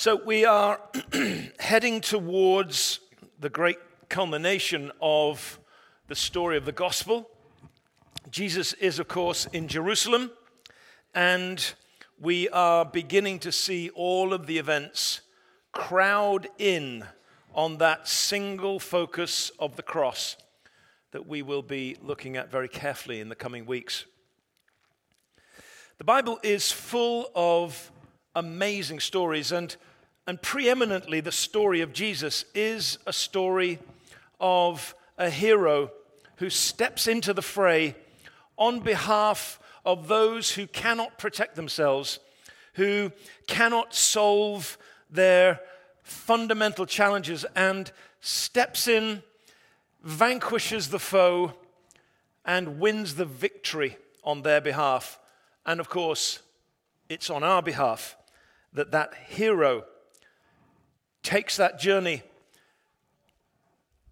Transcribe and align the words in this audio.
So 0.00 0.14
we 0.14 0.44
are 0.44 0.80
heading 1.58 2.00
towards 2.00 3.00
the 3.40 3.48
great 3.48 3.78
culmination 4.08 4.92
of 5.02 5.58
the 6.06 6.14
story 6.14 6.56
of 6.56 6.64
the 6.64 6.70
gospel. 6.70 7.28
Jesus 8.30 8.74
is, 8.74 9.00
of 9.00 9.08
course, 9.08 9.46
in 9.46 9.66
Jerusalem, 9.66 10.30
and 11.16 11.74
we 12.16 12.48
are 12.50 12.84
beginning 12.84 13.40
to 13.40 13.50
see 13.50 13.88
all 13.88 14.32
of 14.32 14.46
the 14.46 14.56
events 14.58 15.22
crowd 15.72 16.46
in 16.58 17.04
on 17.52 17.78
that 17.78 18.06
single 18.06 18.78
focus 18.78 19.50
of 19.58 19.74
the 19.74 19.82
cross 19.82 20.36
that 21.10 21.26
we 21.26 21.42
will 21.42 21.62
be 21.62 21.96
looking 22.04 22.36
at 22.36 22.52
very 22.52 22.68
carefully 22.68 23.18
in 23.18 23.28
the 23.28 23.34
coming 23.34 23.66
weeks. 23.66 24.04
The 25.96 26.04
Bible 26.04 26.38
is 26.44 26.70
full 26.70 27.32
of 27.34 27.90
amazing 28.36 29.00
stories, 29.00 29.50
and 29.50 29.76
and 30.28 30.42
preeminently, 30.42 31.20
the 31.20 31.32
story 31.32 31.80
of 31.80 31.94
Jesus 31.94 32.44
is 32.54 32.98
a 33.06 33.14
story 33.14 33.78
of 34.38 34.94
a 35.16 35.30
hero 35.30 35.90
who 36.36 36.50
steps 36.50 37.06
into 37.08 37.32
the 37.32 37.40
fray 37.40 37.96
on 38.58 38.80
behalf 38.80 39.58
of 39.86 40.06
those 40.06 40.50
who 40.50 40.66
cannot 40.66 41.16
protect 41.16 41.56
themselves, 41.56 42.18
who 42.74 43.10
cannot 43.46 43.94
solve 43.94 44.76
their 45.08 45.60
fundamental 46.02 46.84
challenges, 46.84 47.46
and 47.56 47.90
steps 48.20 48.86
in, 48.86 49.22
vanquishes 50.02 50.90
the 50.90 50.98
foe, 50.98 51.54
and 52.44 52.78
wins 52.78 53.14
the 53.14 53.24
victory 53.24 53.96
on 54.22 54.42
their 54.42 54.60
behalf. 54.60 55.18
And 55.64 55.80
of 55.80 55.88
course, 55.88 56.42
it's 57.08 57.30
on 57.30 57.42
our 57.42 57.62
behalf 57.62 58.14
that 58.74 58.90
that 58.90 59.14
hero 59.26 59.84
takes 61.22 61.56
that 61.56 61.78
journey, 61.78 62.22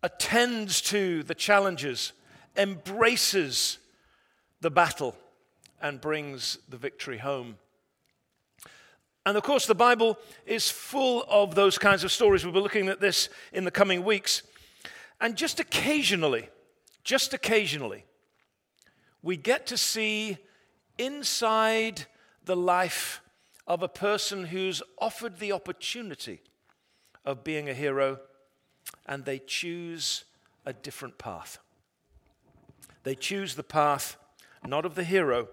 attends 0.03 0.81
to 0.83 1.23
the 1.23 1.35
challenges, 1.35 2.13
embraces 2.57 3.79
the 4.61 4.71
battle, 4.71 5.17
and 5.81 6.01
brings 6.01 6.59
the 6.69 6.77
victory 6.77 7.19
home. 7.19 7.57
And 9.25 9.37
of 9.37 9.43
course, 9.43 9.67
the 9.67 9.75
Bible 9.75 10.19
is 10.47 10.71
full 10.71 11.25
of 11.29 11.55
those 11.55 11.79
kinds 11.79 12.05
of 12.05 12.13
stories. 12.13 12.45
We'll 12.45 12.55
be 12.55 12.61
looking 12.61 12.89
at 12.89 13.01
this 13.01 13.29
in 13.53 13.65
the 13.65 13.73
coming 13.73 14.05
weeks. 14.05 14.43
And 15.21 15.37
just 15.37 15.59
occasionally, 15.59 16.49
just 17.03 17.35
occasionally, 17.35 18.05
we 19.23 19.37
get 19.37 19.67
to 19.69 19.77
see 19.77 20.39
inside 20.99 22.07
the 22.45 22.57
life 22.57 23.21
of 23.67 23.83
a 23.83 23.89
person 23.89 24.45
who's 24.45 24.83
offered 25.01 25.39
the 25.39 25.53
opportunity 25.53 26.41
of 27.27 27.45
being 27.45 27.69
a 27.69 27.75
hero, 27.75 28.21
and 29.05 29.25
they 29.25 29.41
choose 29.41 30.25
a 30.65 30.73
different 30.73 31.19
path. 31.19 31.59
They 33.03 33.17
choose 33.17 33.57
the 33.57 33.63
path 33.63 34.17
not 34.67 34.87
of 34.87 34.95
the 34.95 35.05
hero, 35.05 35.49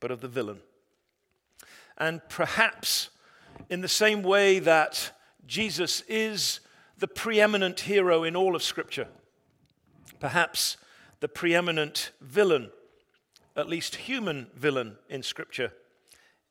but 0.00 0.10
of 0.10 0.20
the 0.20 0.28
villain. 0.28 0.60
And 1.96 2.20
perhaps 2.28 3.10
in 3.70 3.80
the 3.80 3.88
same 3.88 4.22
way 4.22 4.58
that 4.58 5.12
Jesus 5.46 6.02
is 6.08 6.60
the 6.98 7.08
preeminent 7.08 7.80
hero 7.80 8.24
in 8.24 8.36
all 8.36 8.56
of 8.56 8.62
Scripture, 8.62 9.08
perhaps 10.18 10.76
the 11.20 11.28
preeminent 11.28 12.10
villain, 12.20 12.70
at 13.54 13.68
least 13.68 13.96
human 13.96 14.48
villain 14.54 14.96
in 15.08 15.22
Scripture, 15.22 15.72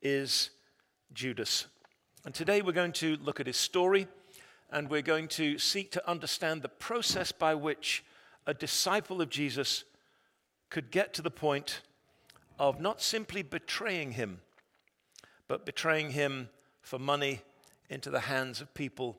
is 0.02 0.52
Judas. 1.14 1.66
And 2.26 2.34
today 2.34 2.62
we're 2.62 2.72
going 2.72 2.94
to 2.94 3.18
look 3.18 3.40
at 3.40 3.48
his 3.48 3.58
story 3.58 4.08
and 4.76 4.90
we're 4.90 5.02
going 5.02 5.30
to 5.30 5.58
seek 5.58 5.90
to 5.90 6.10
understand 6.10 6.62
the 6.62 6.68
process 6.68 7.32
by 7.32 7.56
which 7.56 8.04
a 8.46 8.54
disciple 8.54 9.22
of 9.22 9.30
Jesus 9.30 9.86
could 10.70 10.92
get 10.92 11.14
to 11.14 11.22
the 11.22 11.32
point 11.32 11.80
of 12.60 12.82
not 12.82 13.02
simply 13.02 13.42
betraying 13.42 14.12
him, 14.12 14.42
but 15.48 15.66
betraying 15.66 16.10
him 16.12 16.50
for 16.82 17.00
money 17.00 17.42
into 17.90 18.10
the 18.10 18.20
hands 18.20 18.60
of 18.60 18.74
people 18.74 19.16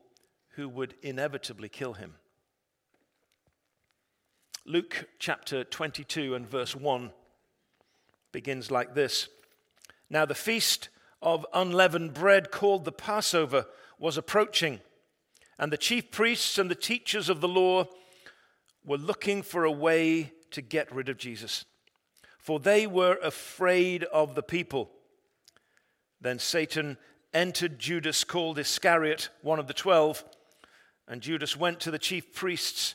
who 0.57 0.69
would 0.69 0.93
inevitably 1.01 1.71
kill 1.71 1.95
him. 1.95 2.17
Luke 4.67 5.09
chapter 5.19 5.65
22 5.65 6.35
and 6.35 6.47
verse 6.47 6.77
1 6.77 7.13
begins 8.31 8.71
like 8.71 8.95
this 8.95 9.31
Now 10.11 10.27
the 10.27 10.35
feast 10.35 10.91
of 11.23 11.47
unleavened 11.55 12.13
bread 12.13 12.51
called 12.51 12.85
the 12.85 12.93
Passover 12.93 13.65
was 13.99 14.19
approaching 14.19 14.81
and 15.59 15.73
the 15.73 15.77
chief 15.77 16.11
priests 16.11 16.59
and 16.59 16.71
the 16.71 16.75
teachers 16.75 17.29
of 17.29 17.41
the 17.41 17.49
law 17.49 17.87
were 18.85 18.99
looking 18.99 19.43
for 19.43 19.65
a 19.65 19.71
way 19.71 20.33
to 20.51 20.63
get 20.63 20.95
rid 20.95 21.09
of 21.09 21.19
Jesus, 21.19 21.65
for 22.39 22.61
they 22.61 22.87
were 22.87 23.19
afraid 23.23 24.05
of 24.05 24.35
the 24.35 24.43
people. 24.43 24.91
Then 26.21 26.39
Satan 26.39 26.97
entered 27.35 27.79
Judas, 27.79 28.25
called 28.25 28.59
Iscariot, 28.59 29.29
one 29.43 29.59
of 29.59 29.67
the 29.67 29.75
twelve, 29.75 30.25
and 31.09 31.21
Judas 31.21 31.57
went 31.57 31.81
to 31.81 31.91
the 31.91 31.99
chief 31.99 32.33
priests 32.33 32.95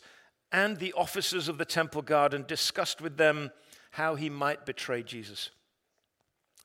and 0.52 0.78
the 0.78 0.94
officers 0.94 1.48
of 1.48 1.58
the 1.58 1.66
temple 1.66 2.02
guard 2.02 2.34
and 2.34 2.46
discussed 2.48 3.02
with 3.02 3.18
them 3.18 3.52
how 3.92 4.16
he 4.16 4.30
might 4.30 4.66
betray 4.66 5.04
Jesus. 5.04 5.50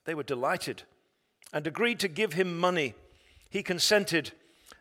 They 0.05 0.15
were 0.15 0.23
delighted 0.23 0.83
and 1.53 1.67
agreed 1.67 2.01
to 2.01 2.09
give 2.09 2.33
him 2.33 2.59
money. 2.59 2.95
He 3.51 3.63
consented 3.63 4.33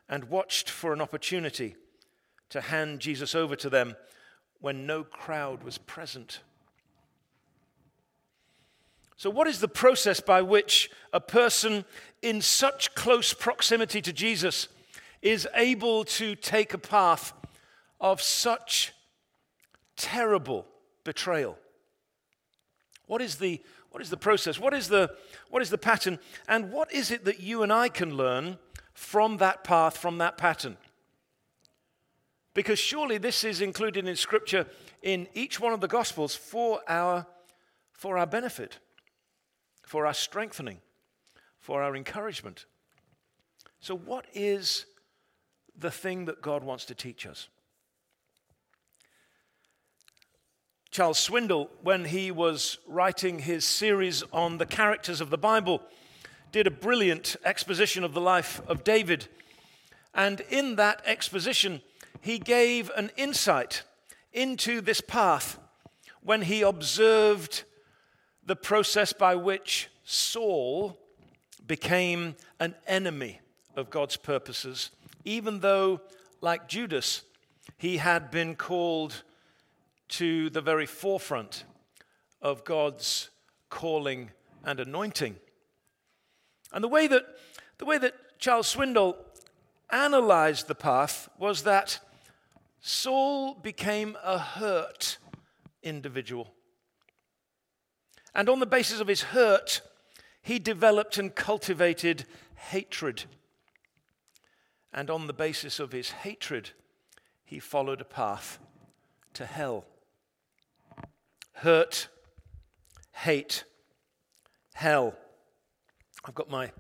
and 0.08 0.26
watched 0.26 0.70
for 0.70 0.94
an 0.94 1.02
opportunity 1.02 1.76
to 2.50 2.62
hand 2.62 3.00
Jesus 3.00 3.34
over 3.36 3.56
to 3.56 3.70
them 3.70 3.96
when 4.62 4.86
no 4.86 5.04
crowd 5.04 5.64
was 5.64 5.78
present. 5.78 6.40
So, 9.18 9.30
what 9.30 9.48
is 9.48 9.60
the 9.60 9.68
process 9.68 10.20
by 10.20 10.42
which 10.42 10.90
a 11.14 11.22
person 11.22 11.86
in 12.22 12.42
such 12.42 12.94
close 12.96 13.34
proximity 13.34 14.02
to 14.02 14.12
Jesus 14.12 14.68
is 15.22 15.48
able 15.56 16.04
to 16.06 16.36
take 16.36 16.74
a 16.74 16.78
path 16.78 17.34
of 18.02 18.22
such 18.22 18.94
terrible 19.96 20.66
betrayal? 21.04 21.58
What 23.08 23.22
is 23.22 23.36
the, 23.36 23.62
what 23.92 24.02
is 24.02 24.10
the 24.10 24.18
process? 24.18 24.60
What 24.60 24.74
is 24.74 24.90
the, 24.90 25.16
what 25.50 25.62
is 25.62 25.70
the 25.70 25.78
pattern? 25.78 26.20
And 26.48 26.72
what 26.72 26.92
is 26.94 27.12
it 27.12 27.26
that 27.26 27.40
you 27.40 27.64
and 27.64 27.72
I 27.72 27.88
can 27.88 28.18
learn 28.18 28.58
from 28.96 29.38
that 29.38 29.64
path, 29.64 29.98
from 29.98 30.18
that 30.18 30.38
pattern. 30.38 30.78
Because 32.56 32.80
surely 32.80 33.18
this 33.18 33.44
is 33.44 33.62
included 33.62 34.08
in 34.08 34.16
Scripture 34.16 34.66
in 35.04 35.28
each 35.34 35.60
one 35.60 35.74
of 35.74 35.82
the 35.82 35.88
Gospels 35.88 36.34
for 36.34 36.80
our, 36.88 37.28
for 37.92 38.18
our 38.18 38.26
benefit, 38.26 38.80
for 39.84 40.08
our 40.08 40.14
strengthening, 40.14 40.80
for 41.60 41.84
our 41.84 41.96
encouragement. 41.96 42.66
So, 43.82 43.96
what 43.96 44.26
is 44.34 44.86
the 45.78 45.92
thing 45.92 46.26
that 46.26 46.42
God 46.42 46.64
wants 46.64 46.86
to 46.86 46.96
teach 46.96 47.28
us? 47.28 47.50
Charles 50.90 51.20
Swindoll, 51.20 51.68
when 51.84 52.06
he 52.06 52.32
was 52.32 52.78
writing 52.88 53.40
his 53.40 53.66
series 53.66 54.24
on 54.32 54.58
the 54.58 54.66
characters 54.66 55.20
of 55.20 55.30
the 55.30 55.38
Bible, 55.38 55.82
did 56.56 56.68
a 56.68 56.72
brilliant 56.72 57.36
exposition 57.44 58.02
of 58.06 58.14
the 58.14 58.22
life 58.22 58.62
of 58.66 58.86
David. 58.86 59.28
And 60.14 60.40
in 60.50 60.78
that 60.78 61.02
exposition, 61.06 61.82
he 62.22 62.40
gave 62.40 62.90
an 62.96 63.12
insight 63.18 63.84
into 64.32 64.80
this 64.80 65.02
path 65.02 65.60
when 66.22 66.44
he 66.44 66.62
observed 66.62 67.66
the 68.46 68.56
process 68.56 69.12
by 69.12 69.36
which 69.36 69.90
Saul 70.06 70.98
became 71.68 72.38
an 72.58 72.76
enemy 72.88 73.42
of 73.76 73.90
God's 73.90 74.16
purposes, 74.16 74.92
even 75.26 75.60
though, 75.60 76.00
like 76.40 76.70
Judas, 76.70 77.24
he 77.76 77.98
had 77.98 78.32
been 78.32 78.56
called 78.56 79.24
to 80.08 80.50
the 80.52 80.62
very 80.62 80.86
forefront 80.86 81.66
of 82.42 82.64
God's 82.64 83.30
calling 83.70 84.32
and 84.64 84.80
anointing. 84.80 85.36
And 86.76 86.84
the 86.84 86.90
way 86.90 87.08
that, 87.08 87.26
the 87.78 87.86
way 87.86 87.98
that 87.98 88.38
Charles 88.38 88.76
Swindoll 88.76 89.16
analyzed 89.90 90.68
the 90.68 90.76
path 90.76 91.30
was 91.40 91.64
that 91.64 92.00
Saul 92.82 93.56
became 93.56 94.18
a 94.22 94.38
hurt 94.38 95.18
individual. 95.82 96.54
And 98.36 98.50
on 98.50 98.60
the 98.60 98.66
basis 98.66 99.00
of 99.00 99.08
his 99.08 99.22
hurt, 99.22 99.80
he 100.42 100.60
developed 100.60 101.18
and 101.18 101.34
cultivated 101.34 102.26
hatred. 102.56 103.24
And 104.94 105.10
on 105.10 105.28
the 105.28 105.34
basis 105.34 105.80
of 105.80 105.94
his 105.94 106.12
hatred, 106.12 106.72
he 107.46 107.58
followed 107.58 108.02
a 108.02 108.06
path 108.06 108.60
to 109.34 109.46
hell. 109.46 109.86
Hurt, 111.54 112.10
hate, 113.14 113.64
hell. 114.74 115.16
I've 116.28 116.34
got 116.34 116.50
my 116.50 116.72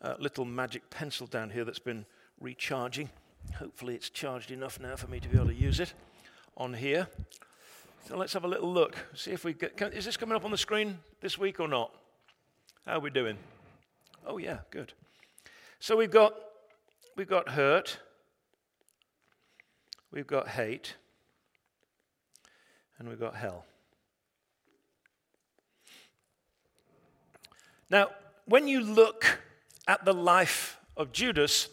uh, 0.00 0.14
little 0.20 0.44
magic 0.44 0.88
pencil 0.88 1.26
down 1.26 1.50
here 1.50 1.64
that's 1.64 1.80
been 1.80 2.06
recharging. 2.40 3.10
Hopefully, 3.56 3.96
it's 3.96 4.08
charged 4.08 4.52
enough 4.52 4.78
now 4.78 4.94
for 4.94 5.08
me 5.08 5.18
to 5.18 5.28
be 5.28 5.36
able 5.36 5.48
to 5.48 5.54
use 5.54 5.80
it 5.80 5.94
on 6.56 6.74
here. 6.74 7.08
So 8.06 8.16
let's 8.16 8.32
have 8.34 8.44
a 8.44 8.48
little 8.48 8.72
look. 8.72 8.96
See 9.14 9.32
if 9.32 9.44
we 9.44 9.52
get. 9.52 9.76
Can, 9.76 9.92
is 9.92 10.04
this 10.04 10.16
coming 10.16 10.36
up 10.36 10.44
on 10.44 10.52
the 10.52 10.58
screen 10.58 11.00
this 11.20 11.36
week 11.36 11.58
or 11.58 11.66
not? 11.66 11.92
How 12.86 12.98
are 12.98 13.00
we 13.00 13.10
doing? 13.10 13.36
Oh 14.24 14.38
yeah, 14.38 14.58
good. 14.70 14.92
So 15.80 15.96
we've 15.96 16.10
got 16.10 16.34
we've 17.16 17.28
got 17.28 17.48
hurt. 17.50 17.98
We've 20.12 20.26
got 20.26 20.48
hate. 20.48 20.94
And 22.98 23.08
we've 23.08 23.20
got 23.20 23.34
hell. 23.34 23.64
Now, 27.90 28.10
when 28.48 28.66
you 28.66 28.80
look 28.80 29.40
at 29.86 30.06
the 30.06 30.14
life 30.14 30.78
of 30.96 31.12
Judas, 31.12 31.68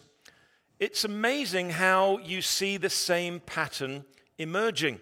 it's 0.78 1.04
amazing 1.04 1.70
how 1.70 2.18
you 2.18 2.42
see 2.42 2.76
the 2.76 2.90
same 2.90 3.40
pattern 3.40 4.04
emerging. 4.36 5.00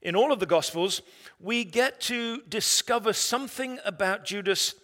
In 0.00 0.16
all 0.16 0.32
of 0.32 0.40
the 0.40 0.46
Gospels, 0.46 1.02
we 1.38 1.64
get 1.64 2.00
to 2.02 2.40
discover 2.48 3.12
something 3.12 3.78
about 3.84 4.24
Judas 4.24 4.74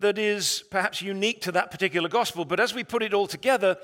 that 0.00 0.18
is 0.18 0.64
perhaps 0.68 1.00
unique 1.00 1.42
to 1.42 1.52
that 1.52 1.70
particular 1.70 2.08
Gospel, 2.08 2.44
but 2.44 2.58
as 2.58 2.74
we 2.74 2.82
put 2.82 3.04
it 3.04 3.14
all 3.14 3.28
together, 3.28 3.76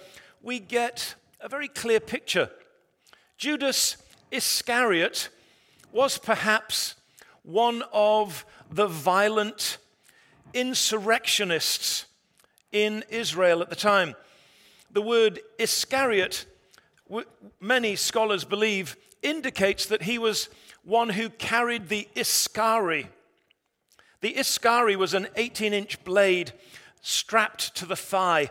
we 0.43 0.59
get 0.59 1.15
a 1.41 1.49
very 1.49 1.69
clear 1.69 2.01
picture. 2.01 2.51
Judas 3.39 3.99
Iscariot 4.33 5.29
was 5.93 6.19
perhaps 6.19 6.97
one 7.45 7.85
of 7.93 8.45
the 8.69 8.89
violent 8.89 9.79
insurrectionists 10.55 12.07
in 12.71 13.05
Israel 13.09 13.63
at 13.63 13.71
the 13.71 13.77
time. 13.77 14.15
The 14.91 15.03
word 15.03 15.41
Iscariot, 15.59 16.47
many 17.61 17.97
scholars 17.97 18.45
believe, 18.45 18.97
indicates 19.23 19.87
that 19.87 20.03
he 20.03 20.19
was 20.19 20.49
one 20.85 21.11
who 21.11 21.31
carried 21.31 21.89
the 21.89 22.09
Iskari. 22.15 23.09
The 24.21 24.35
Iskari 24.35 24.97
was 24.97 25.15
an 25.15 25.29
18 25.37 25.73
inch 25.73 26.03
blade 26.05 26.53
strapped 27.01 27.75
to 27.77 27.87
the 27.87 27.97
thigh, 27.97 28.51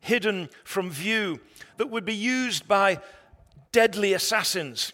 hidden 0.00 0.48
from 0.64 0.90
view, 0.90 1.40
that 1.76 1.90
would 1.90 2.04
be 2.04 2.14
used 2.14 2.66
by 2.66 3.00
deadly 3.70 4.12
assassins. 4.12 4.92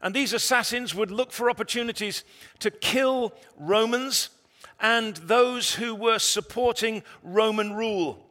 And 0.00 0.14
these 0.14 0.32
assassins 0.32 0.94
would 0.94 1.10
look 1.10 1.32
for 1.32 1.50
opportunities 1.50 2.22
to 2.60 2.70
kill 2.70 3.32
Romans 3.56 4.30
and 4.80 5.16
those 5.16 5.74
who 5.74 5.94
were 5.94 6.18
supporting 6.18 7.02
Roman 7.22 7.72
rule. 7.72 8.24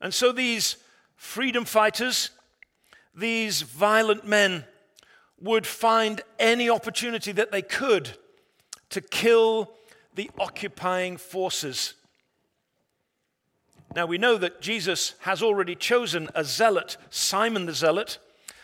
And 0.00 0.14
so 0.14 0.32
these 0.32 0.76
freedom 1.16 1.64
fighters, 1.64 2.30
these 3.14 3.62
violent 3.62 4.26
men, 4.26 4.64
would 5.40 5.66
find 5.66 6.22
any 6.38 6.68
opportunity 6.68 7.32
that 7.32 7.52
they 7.52 7.62
could 7.62 8.10
to 8.90 9.00
kill 9.00 9.70
the 10.14 10.30
occupying 10.38 11.16
forces. 11.16 11.94
Now 13.94 14.06
we 14.06 14.18
know 14.18 14.36
that 14.38 14.60
Jesus 14.60 15.14
has 15.20 15.42
already 15.42 15.74
chosen 15.74 16.28
a 16.34 16.44
zealot, 16.44 16.96
Simon 17.10 17.66
the 17.66 17.72
Zealot, 17.72 18.18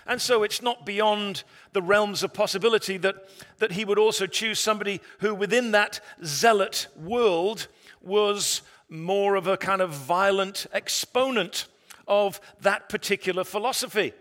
and 0.07 0.21
so 0.21 0.43
it's 0.43 0.63
not 0.63 0.87
beyond 0.87 1.43
the 1.73 1.83
realms 1.83 2.23
of 2.23 2.33
possibility 2.33 2.97
that, 2.99 3.17
that 3.59 3.73
he 3.73 3.85
would 3.85 3.99
also 3.99 4.27
choose 4.27 4.61
somebody 4.61 5.01
who, 5.19 5.35
within 5.35 5.73
that 5.73 6.01
zealot 6.25 6.87
world, 6.97 7.67
was 8.01 8.63
more 8.89 9.35
of 9.35 9.47
a 9.47 9.57
kind 9.57 9.83
of 9.83 9.91
violent 9.91 10.67
exponent 10.73 11.67
of 12.07 12.41
that 12.61 12.89
particular 12.89 13.43
philosophy. 13.43 14.13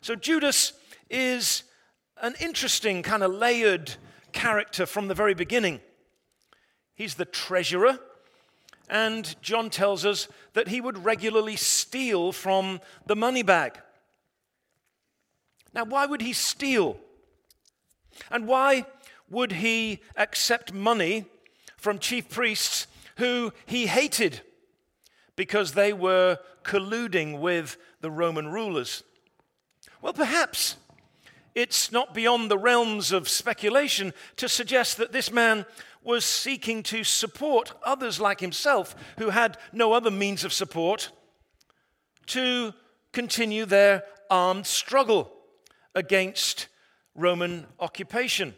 So 0.00 0.16
Judas 0.16 0.72
is 1.08 1.62
an 2.20 2.34
interesting, 2.40 3.02
kind 3.02 3.22
of 3.22 3.32
layered 3.32 3.94
character 4.32 4.86
from 4.86 5.08
the 5.08 5.14
very 5.14 5.34
beginning. 5.34 5.80
He's 6.94 7.14
the 7.14 7.24
treasurer, 7.24 7.98
and 8.88 9.34
John 9.40 9.70
tells 9.70 10.04
us 10.04 10.28
that 10.52 10.68
he 10.68 10.80
would 10.80 11.04
regularly 11.04 11.56
steal 11.56 12.32
from 12.32 12.80
the 13.06 13.16
money 13.16 13.42
bag. 13.42 13.80
Now, 15.74 15.84
why 15.84 16.06
would 16.06 16.22
he 16.22 16.32
steal? 16.32 16.96
And 18.30 18.46
why 18.46 18.86
would 19.28 19.52
he 19.52 20.00
accept 20.16 20.72
money 20.72 21.24
from 21.76 21.98
chief 21.98 22.28
priests 22.28 22.86
who 23.16 23.52
he 23.66 23.86
hated 23.86 24.40
because 25.36 25.72
they 25.72 25.92
were 25.92 26.38
colluding 26.62 27.40
with 27.40 27.76
the 28.00 28.10
Roman 28.10 28.48
rulers? 28.48 29.02
Well, 30.00 30.12
perhaps 30.12 30.76
it's 31.54 31.90
not 31.90 32.14
beyond 32.14 32.50
the 32.50 32.58
realms 32.58 33.10
of 33.10 33.28
speculation 33.28 34.12
to 34.36 34.48
suggest 34.48 34.96
that 34.98 35.12
this 35.12 35.32
man 35.32 35.66
was 36.04 36.24
seeking 36.24 36.82
to 36.84 37.02
support 37.02 37.72
others 37.82 38.20
like 38.20 38.40
himself 38.40 38.94
who 39.18 39.30
had 39.30 39.56
no 39.72 39.92
other 39.92 40.10
means 40.10 40.44
of 40.44 40.52
support 40.52 41.10
to 42.26 42.74
continue 43.12 43.64
their 43.64 44.04
armed 44.30 44.66
struggle 44.66 45.33
against 45.94 46.68
Roman 47.14 47.66
occupation. 47.78 48.54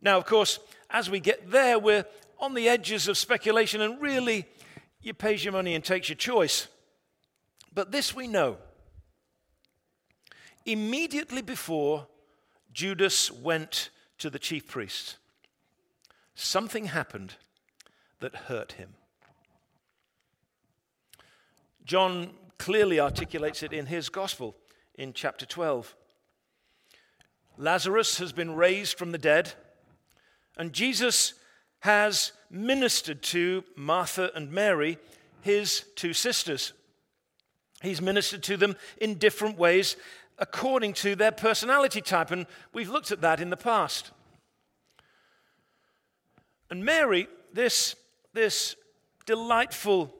Now, 0.00 0.18
of 0.18 0.26
course, 0.26 0.60
as 0.90 1.10
we 1.10 1.20
get 1.20 1.50
there, 1.50 1.78
we're 1.78 2.04
on 2.38 2.54
the 2.54 2.68
edges 2.68 3.08
of 3.08 3.18
speculation, 3.18 3.80
and 3.80 4.00
really, 4.00 4.46
you 5.02 5.14
pays 5.14 5.44
your 5.44 5.52
money 5.52 5.74
and 5.74 5.84
takes 5.84 6.08
your 6.08 6.16
choice. 6.16 6.68
But 7.74 7.90
this 7.90 8.14
we 8.14 8.26
know. 8.26 8.58
Immediately 10.64 11.42
before 11.42 12.06
Judas 12.72 13.30
went 13.30 13.90
to 14.18 14.30
the 14.30 14.38
chief 14.38 14.68
priest, 14.68 15.16
something 16.34 16.86
happened 16.86 17.34
that 18.20 18.34
hurt 18.34 18.72
him. 18.72 18.90
John 21.84 22.30
clearly 22.58 23.00
articulates 23.00 23.62
it 23.62 23.72
in 23.72 23.86
his 23.86 24.08
gospel 24.08 24.54
in 24.98 25.12
chapter 25.12 25.46
12. 25.46 25.94
Lazarus 27.56 28.18
has 28.18 28.32
been 28.32 28.54
raised 28.54 28.98
from 28.98 29.12
the 29.12 29.18
dead, 29.18 29.52
and 30.58 30.72
Jesus 30.72 31.34
has 31.80 32.32
ministered 32.50 33.22
to 33.22 33.64
Martha 33.76 34.30
and 34.34 34.50
Mary, 34.50 34.98
his 35.40 35.84
two 35.94 36.12
sisters. 36.12 36.72
He's 37.80 38.02
ministered 38.02 38.42
to 38.44 38.56
them 38.56 38.76
in 39.00 39.14
different 39.14 39.56
ways 39.56 39.96
according 40.38 40.92
to 40.94 41.14
their 41.14 41.32
personality 41.32 42.00
type, 42.00 42.32
and 42.32 42.46
we've 42.72 42.88
looked 42.88 43.12
at 43.12 43.20
that 43.20 43.40
in 43.40 43.50
the 43.50 43.56
past. 43.56 44.10
And 46.70 46.84
Mary, 46.84 47.28
this, 47.52 47.94
this 48.34 48.74
delightful, 49.26 50.12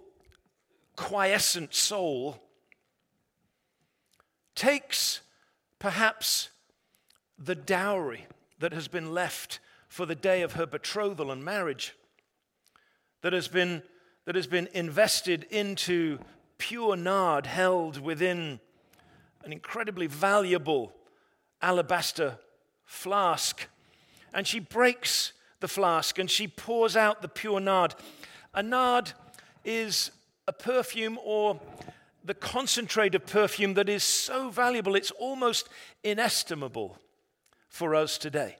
quiescent 0.97 1.75
soul, 1.75 2.40
takes 4.58 5.20
perhaps 5.78 6.48
the 7.38 7.54
dowry 7.54 8.26
that 8.58 8.72
has 8.72 8.88
been 8.88 9.14
left 9.14 9.60
for 9.86 10.04
the 10.04 10.16
day 10.16 10.42
of 10.42 10.54
her 10.54 10.66
betrothal 10.66 11.30
and 11.30 11.44
marriage, 11.44 11.94
that 13.22 13.32
has 13.32 13.46
been, 13.46 13.84
that 14.24 14.34
has 14.34 14.48
been 14.48 14.68
invested 14.74 15.46
into 15.50 16.18
pure 16.58 16.96
nard 16.96 17.46
held 17.46 18.00
within 18.00 18.58
an 19.44 19.52
incredibly 19.52 20.08
valuable 20.08 20.92
alabaster 21.62 22.36
flask. 22.84 23.68
And 24.34 24.44
she 24.44 24.58
breaks 24.58 25.34
the 25.60 25.68
flask 25.68 26.18
and 26.18 26.28
she 26.28 26.48
pours 26.48 26.96
out 26.96 27.22
the 27.22 27.28
pure 27.28 27.60
nard. 27.60 27.94
A 28.54 28.62
nard 28.64 29.12
is 29.64 30.10
a 30.48 30.52
perfume 30.52 31.16
or 31.22 31.60
the 32.28 32.35
concentrate 32.35 33.14
of 33.14 33.26
perfume 33.26 33.75
that 33.75 33.88
is 33.88 34.04
so 34.04 34.50
valuable, 34.50 34.94
it's 34.94 35.11
almost 35.12 35.68
inestimable 36.04 36.99
for 37.68 37.94
us 37.94 38.18
today. 38.18 38.56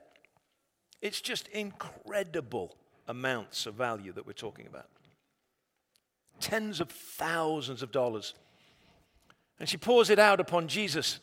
It's 1.01 1.21
just 1.21 1.47
incredible 1.49 2.75
amounts 3.07 3.67
of 3.67 3.75
value 3.75 4.11
that 4.13 4.25
we're 4.25 4.33
talking 4.33 4.65
about. 4.65 4.87
Tens 6.39 6.81
of 6.81 6.89
thousands 6.89 7.83
of 7.83 7.91
dollars. 7.91 8.33
And 9.59 9.69
she 9.69 9.77
pours 9.77 10.09
it 10.09 10.17
out 10.19 10.39
upon 10.39 10.67
Jesus, 10.67 11.19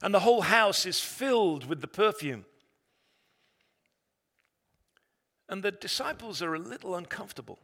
and 0.00 0.14
the 0.14 0.20
whole 0.20 0.42
house 0.42 0.86
is 0.86 1.00
filled 1.00 1.66
with 1.66 1.80
the 1.80 1.88
perfume. 1.88 2.44
And 5.48 5.64
the 5.64 5.72
disciples 5.72 6.40
are 6.40 6.54
a 6.54 6.58
little 6.58 6.94
uncomfortable. 6.94 7.58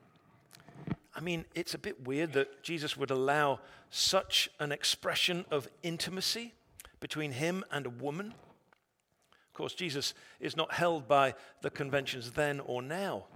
I 1.17 1.21
mean, 1.21 1.45
it's 1.55 1.75
a 1.75 1.79
bit 1.79 2.07
weird 2.07 2.33
that 2.33 2.63
Jesus 2.63 2.97
would 2.97 3.11
allow 3.11 3.61
such 3.91 4.51
an 4.59 4.73
expression 4.73 5.45
of 5.51 5.69
intimacy 5.83 6.55
between 7.01 7.33
him 7.33 7.65
and 7.71 7.87
a 7.87 7.91
woman. 7.91 8.29
Of 8.29 9.55
course, 9.55 9.75
Jesus 9.75 10.15
is 10.41 10.57
not 10.57 10.73
held 10.73 11.07
by 11.07 11.35
the 11.63 11.71
conventions 11.71 12.33
then 12.33 12.61
or 12.61 12.83
now. 12.83 13.27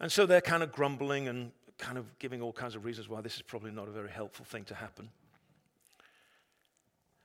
And 0.00 0.10
so 0.10 0.24
they're 0.24 0.40
kind 0.40 0.62
of 0.62 0.72
grumbling 0.72 1.28
and 1.28 1.52
kind 1.78 1.98
of 1.98 2.18
giving 2.18 2.40
all 2.40 2.52
kinds 2.52 2.74
of 2.74 2.84
reasons 2.84 3.08
why 3.08 3.20
this 3.20 3.36
is 3.36 3.42
probably 3.42 3.70
not 3.70 3.88
a 3.88 3.90
very 3.90 4.10
helpful 4.10 4.44
thing 4.44 4.64
to 4.64 4.74
happen. 4.74 5.10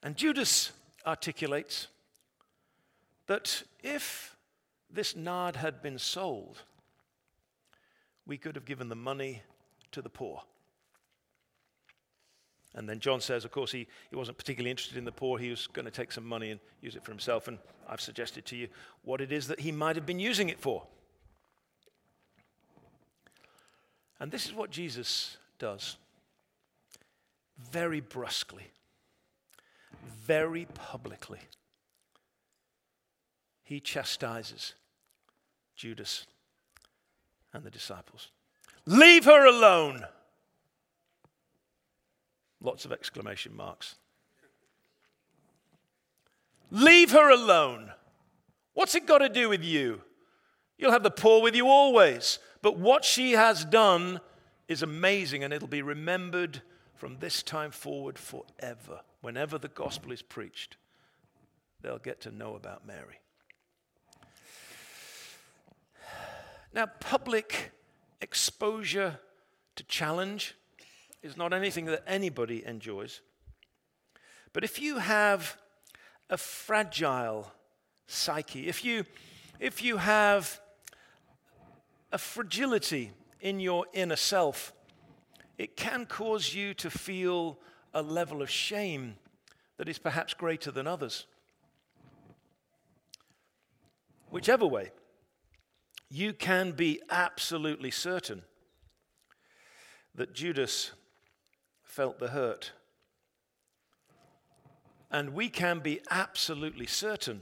And 0.03 0.15
Judas 0.17 0.71
articulates 1.05 1.87
that 3.27 3.63
if 3.83 4.35
this 4.91 5.15
nard 5.15 5.55
had 5.55 5.81
been 5.81 5.99
sold, 5.99 6.63
we 8.29 8.37
could 8.37 8.53
have 8.53 8.63
given 8.63 8.89
the 8.89 8.95
money 8.95 9.41
to 9.91 10.03
the 10.03 10.09
poor. 10.09 10.43
And 12.75 12.87
then 12.87 12.99
John 12.99 13.21
says, 13.21 13.43
of 13.43 13.51
course, 13.51 13.71
he, 13.71 13.87
he 14.11 14.15
wasn't 14.15 14.37
particularly 14.37 14.69
interested 14.69 14.99
in 14.99 15.03
the 15.03 15.11
poor. 15.11 15.39
He 15.39 15.49
was 15.49 15.65
going 15.65 15.85
to 15.85 15.91
take 15.91 16.11
some 16.11 16.25
money 16.25 16.51
and 16.51 16.59
use 16.79 16.95
it 16.95 17.03
for 17.03 17.11
himself. 17.11 17.47
And 17.47 17.57
I've 17.89 17.99
suggested 17.99 18.45
to 18.45 18.55
you 18.55 18.67
what 19.01 19.19
it 19.19 19.31
is 19.31 19.47
that 19.47 19.61
he 19.61 19.71
might 19.71 19.95
have 19.95 20.05
been 20.05 20.19
using 20.19 20.49
it 20.49 20.59
for. 20.59 20.83
And 24.19 24.31
this 24.31 24.45
is 24.45 24.53
what 24.53 24.69
Jesus 24.69 25.37
does 25.57 25.97
very 27.71 28.01
brusquely, 28.01 28.67
very 30.23 30.67
publicly. 30.75 31.39
He 33.63 33.79
chastises 33.79 34.75
Judas 35.75 36.27
and 37.53 37.63
the 37.63 37.71
disciples. 37.71 38.29
Leave 38.85 39.25
her 39.25 39.45
alone. 39.45 40.05
Lots 42.61 42.85
of 42.85 42.91
exclamation 42.91 43.55
marks. 43.55 43.95
Leave 46.71 47.11
her 47.11 47.29
alone. 47.29 47.91
What's 48.73 48.95
it 48.95 49.05
got 49.05 49.19
to 49.19 49.29
do 49.29 49.49
with 49.49 49.63
you? 49.63 50.01
You'll 50.77 50.91
have 50.91 51.03
the 51.03 51.11
poor 51.11 51.41
with 51.41 51.55
you 51.55 51.67
always. 51.67 52.39
But 52.61 52.77
what 52.77 53.03
she 53.03 53.33
has 53.33 53.65
done 53.65 54.21
is 54.67 54.83
amazing 54.83 55.43
and 55.43 55.53
it'll 55.53 55.67
be 55.67 55.81
remembered 55.81 56.61
from 56.95 57.17
this 57.19 57.41
time 57.41 57.71
forward 57.71 58.19
forever. 58.19 59.01
Whenever 59.21 59.57
the 59.57 59.67
gospel 59.67 60.11
is 60.11 60.21
preached, 60.21 60.77
they'll 61.81 61.97
get 61.97 62.21
to 62.21 62.31
know 62.31 62.55
about 62.55 62.85
Mary. 62.85 63.19
Now, 66.73 66.85
public 66.85 67.71
exposure 68.21 69.19
to 69.75 69.83
challenge 69.85 70.55
is 71.23 71.35
not 71.35 71.53
anything 71.53 71.85
that 71.85 72.03
anybody 72.05 72.63
enjoys. 72.65 73.21
But 74.53 74.63
if 74.63 74.79
you 74.81 74.97
have 74.97 75.57
a 76.29 76.37
fragile 76.37 77.51
psyche, 78.07 78.67
if 78.67 78.85
you, 78.85 79.05
if 79.59 79.83
you 79.83 79.97
have 79.97 80.59
a 82.11 82.17
fragility 82.17 83.11
in 83.41 83.59
your 83.59 83.85
inner 83.93 84.15
self, 84.15 84.73
it 85.57 85.75
can 85.75 86.05
cause 86.05 86.53
you 86.53 86.73
to 86.75 86.89
feel 86.89 87.59
a 87.93 88.01
level 88.01 88.41
of 88.41 88.49
shame 88.49 89.15
that 89.77 89.89
is 89.89 89.97
perhaps 89.97 90.33
greater 90.33 90.71
than 90.71 90.87
others. 90.87 91.25
Whichever 94.29 94.67
way, 94.67 94.91
you 96.09 96.33
can 96.33 96.71
be 96.71 97.01
absolutely 97.09 97.91
certain 97.91 98.41
that 100.15 100.33
Judas 100.33 100.91
felt 101.83 102.19
the 102.19 102.29
hurt. 102.29 102.71
And 105.11 105.33
we 105.33 105.49
can 105.49 105.79
be 105.79 106.01
absolutely 106.09 106.87
certain 106.87 107.41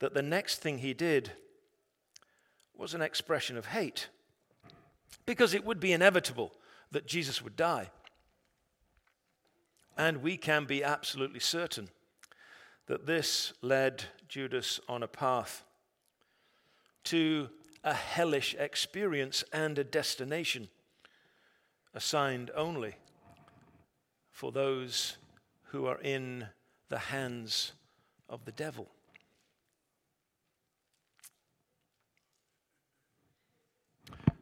that 0.00 0.14
the 0.14 0.22
next 0.22 0.60
thing 0.60 0.78
he 0.78 0.94
did 0.94 1.32
was 2.76 2.94
an 2.94 3.02
expression 3.02 3.56
of 3.56 3.66
hate, 3.66 4.08
because 5.26 5.52
it 5.52 5.64
would 5.64 5.80
be 5.80 5.92
inevitable 5.92 6.52
that 6.90 7.06
Jesus 7.06 7.42
would 7.42 7.56
die. 7.56 7.90
And 9.96 10.22
we 10.22 10.36
can 10.36 10.64
be 10.64 10.84
absolutely 10.84 11.40
certain 11.40 11.88
that 12.86 13.06
this 13.06 13.52
led 13.60 14.04
Judas 14.28 14.78
on 14.88 15.02
a 15.02 15.08
path 15.08 15.64
to 17.04 17.48
a 17.84 17.94
hellish 17.94 18.54
experience 18.58 19.44
and 19.52 19.78
a 19.78 19.84
destination 19.84 20.68
assigned 21.94 22.50
only 22.54 22.94
for 24.30 24.52
those 24.52 25.16
who 25.64 25.86
are 25.86 26.00
in 26.00 26.46
the 26.88 26.98
hands 26.98 27.72
of 28.28 28.44
the 28.44 28.52
devil. 28.52 28.88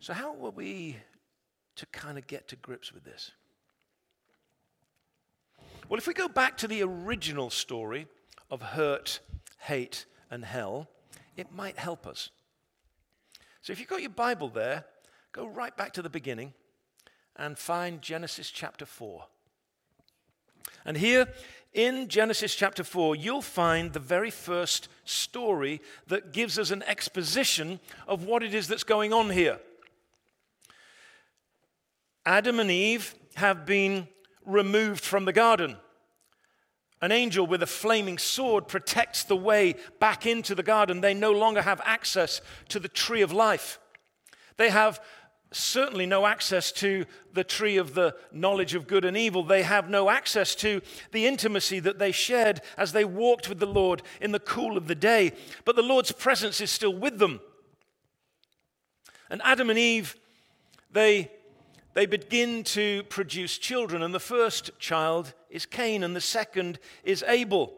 So, 0.01 0.13
how 0.13 0.35
were 0.35 0.51
we 0.51 0.97
to 1.77 1.87
kind 1.87 2.17
of 2.17 2.27
get 2.27 2.49
to 2.49 2.57
grips 2.57 2.93
with 2.93 3.05
this? 3.05 3.33
Well, 5.89 5.99
if 5.99 6.07
we 6.07 6.15
go 6.15 6.29
back 6.29 6.57
to 6.59 6.69
the 6.69 6.83
original 6.83 7.51
story 7.51 8.07
of 8.51 8.61
hurt, 8.61 9.21
hate, 9.59 10.07
and 10.31 10.45
hell, 10.45 10.89
it 11.37 11.53
might 11.53 11.79
help 11.79 12.07
us. 12.07 12.31
So 13.67 13.73
if 13.73 13.81
you've 13.81 13.89
got 13.89 14.01
your 14.01 14.11
Bible 14.11 14.49
there, 14.49 14.85
go 15.33 15.45
right 15.45 15.77
back 15.77 15.93
to 15.95 16.03
the 16.03 16.09
beginning 16.09 16.55
and 17.35 17.59
find 17.59 18.01
Genesis 18.01 18.49
chapter 18.49 18.87
4. 18.87 19.25
And 20.85 20.97
here 20.97 21.27
in 21.75 22.07
Genesis 22.07 22.55
chapter 22.55 22.85
4, 22.85 23.17
you'll 23.17 23.43
find 23.43 23.93
the 23.93 23.99
very 23.99 24.31
first 24.31 24.87
story 25.05 25.81
that 26.07 26.33
gives 26.33 26.61
us 26.61 26.71
an 26.71 26.85
exposition 26.85 27.81
of 28.07 28.23
what 28.23 28.45
it 28.45 28.55
is 28.55 28.69
that's 28.69 28.85
going 28.85 29.13
on 29.13 29.31
here. 29.31 29.59
Adam 32.25 32.61
and 32.61 32.71
Eve 32.71 33.17
have 33.35 33.67
been 33.67 34.07
removed 34.45 35.03
from 35.03 35.25
the 35.25 35.33
garden. 35.33 35.77
An 37.03 37.13
angel 37.13 37.47
with 37.47 37.63
a 37.63 37.67
flaming 37.67 38.17
sword 38.17 38.69
protects 38.69 39.23
the 39.23 39.37
way 39.37 39.75
back 40.01 40.25
into 40.25 40.55
the 40.55 40.63
garden. 40.63 41.01
They 41.01 41.15
no 41.15 41.33
longer 41.33 41.63
have 41.63 41.81
access 41.85 42.41
to 42.71 42.81
the 42.81 42.89
tree 42.89 43.21
of 43.21 43.33
life. 43.33 43.79
They 44.57 44.71
have 44.71 45.01
certainly 45.53 46.07
no 46.07 46.27
access 46.27 46.73
to 46.73 47.05
the 47.33 47.45
tree 47.45 47.77
of 47.77 47.95
the 47.95 48.17
knowledge 48.33 48.75
of 48.75 48.87
good 48.87 49.05
and 49.05 49.17
evil. 49.17 49.43
They 49.43 49.63
have 49.63 49.89
no 49.89 50.09
access 50.09 50.55
to 50.57 50.81
the 51.13 51.27
intimacy 51.27 51.81
that 51.81 51.99
they 51.99 52.13
shared 52.13 52.61
as 52.77 52.93
they 52.93 53.05
walked 53.05 53.49
with 53.49 53.59
the 53.59 53.67
Lord 53.67 54.03
in 54.21 54.33
the 54.33 54.41
cool 54.41 54.77
of 54.77 54.89
the 54.89 54.95
day. 54.95 55.33
But 55.65 55.77
the 55.77 55.83
Lord's 55.83 56.13
presence 56.13 56.61
is 56.61 56.71
still 56.71 56.95
with 56.95 57.19
them. 57.19 57.41
And 59.29 59.43
Adam 59.45 59.71
and 59.71 59.79
Eve, 59.79 60.17
they 60.91 61.31
they 61.97 62.05
begin 62.05 62.63
to 62.63 63.05
produce 63.05 63.57
children, 63.57 64.03
and 64.03 64.15
the 64.15 64.21
first 64.21 64.71
child 64.79 65.33
is 65.49 65.65
Cain, 65.65 66.05
and 66.05 66.15
the 66.15 66.21
second 66.21 66.79
is 67.05 67.25
Abel. 67.27 67.73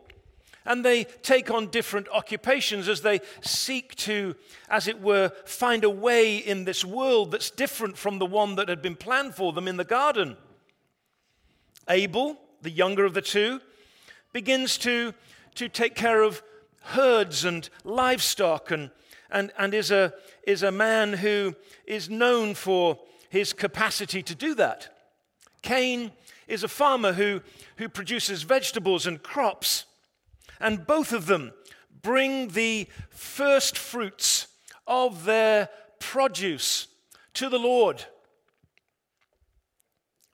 And 0.67 0.85
they 0.85 1.05
take 1.05 1.53
on 1.53 1.69
different 1.69 2.09
occupations 2.09 2.89
as 2.89 3.03
they 3.03 3.21
seek 3.43 3.95
to, 3.95 4.35
as 4.69 4.89
it 4.89 5.01
were, 5.01 5.31
find 5.45 5.85
a 5.85 5.89
way 5.89 6.37
in 6.37 6.65
this 6.65 6.85
world 6.85 7.31
that's 7.31 7.49
different 7.49 7.97
from 7.97 8.19
the 8.19 8.27
one 8.27 8.57
that 8.57 8.69
had 8.69 8.83
been 8.83 8.97
planned 8.97 9.37
for 9.37 9.53
them 9.53 9.69
in 9.69 9.77
the 9.77 9.85
garden. 9.85 10.37
Abel, 11.89 12.41
the 12.61 12.71
younger 12.71 13.05
of 13.05 13.15
the 13.15 13.23
two, 13.23 13.61
begins 14.33 14.79
to, 14.79 15.15
to 15.55 15.69
take 15.69 15.95
care 15.95 16.23
of 16.23 16.43
herds 16.81 17.45
and 17.45 17.71
livestock 17.85 18.73
and, 18.73 18.91
and, 19.31 19.53
and 19.57 19.75
is, 19.75 19.93
a, 19.93 20.13
is 20.43 20.65
a 20.65 20.73
man 20.73 21.13
who 21.13 21.55
is 21.87 22.11
known 22.11 22.55
for 22.55 22.99
his 23.29 23.53
capacity 23.53 24.23
to 24.23 24.35
do 24.35 24.55
that. 24.55 24.95
Cain 25.63 26.13
is 26.47 26.63
a 26.63 26.69
farmer 26.69 27.13
who, 27.13 27.43
who 27.77 27.89
produces 27.89 28.43
vegetables 28.43 29.07
and 29.07 29.23
crops, 29.23 29.85
and 30.61 30.87
both 30.87 31.13
of 31.13 31.27
them 31.27 31.53
bring 32.03 32.49
the 32.49 32.89
first 33.11 33.77
fruits 33.77 34.47
of 34.87 35.25
their 35.25 35.69
produce 35.99 36.89
to 37.35 37.49
the 37.49 37.59
Lord. 37.59 38.05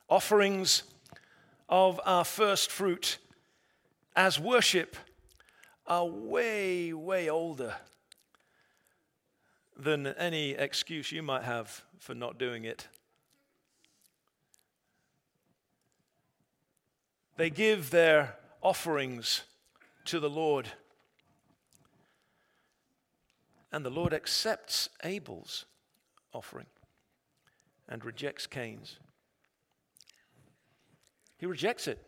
Offerings 0.09 0.83
of 1.67 1.99
our 2.05 2.23
first 2.23 2.71
fruit 2.71 3.17
as 4.15 4.39
worship 4.39 4.95
are 5.87 6.05
way, 6.05 6.93
way 6.93 7.29
older 7.29 7.75
than 9.77 10.07
any 10.07 10.51
excuse 10.51 11.11
you 11.11 11.21
might 11.21 11.43
have 11.43 11.83
for 11.99 12.15
not 12.15 12.37
doing 12.37 12.63
it. 12.63 12.87
They 17.37 17.49
give 17.49 17.89
their 17.89 18.35
offerings 18.61 19.43
to 20.05 20.19
the 20.19 20.29
Lord. 20.29 20.69
And 23.71 23.85
the 23.85 23.89
Lord 23.89 24.13
accepts 24.13 24.89
Abel's 25.03 25.65
offering 26.33 26.67
and 27.89 28.05
rejects 28.05 28.47
Cain's. 28.47 28.99
He 31.37 31.45
rejects 31.45 31.87
it. 31.87 32.01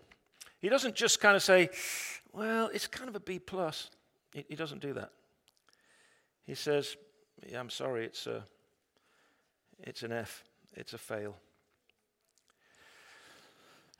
He 0.60 0.70
doesn't 0.70 0.96
just 0.96 1.20
kind 1.20 1.36
of 1.36 1.44
say, 1.44 1.70
well, 2.32 2.70
it's 2.74 2.88
kind 2.88 3.10
of 3.10 3.16
a 3.16 3.20
B 3.20 3.40
plus. 3.40 3.90
He, 4.34 4.56
doesn't 4.56 4.82
do 4.82 4.94
that. 4.94 5.12
He 6.46 6.56
says, 6.56 6.96
yeah, 7.46 7.60
I'm 7.60 7.70
sorry, 7.70 8.06
it's 8.06 8.27
a, 8.27 8.44
It's 9.79 10.03
an 10.03 10.12
F, 10.12 10.44
it's 10.74 10.94
a 10.94 10.98
fail. 10.98 11.36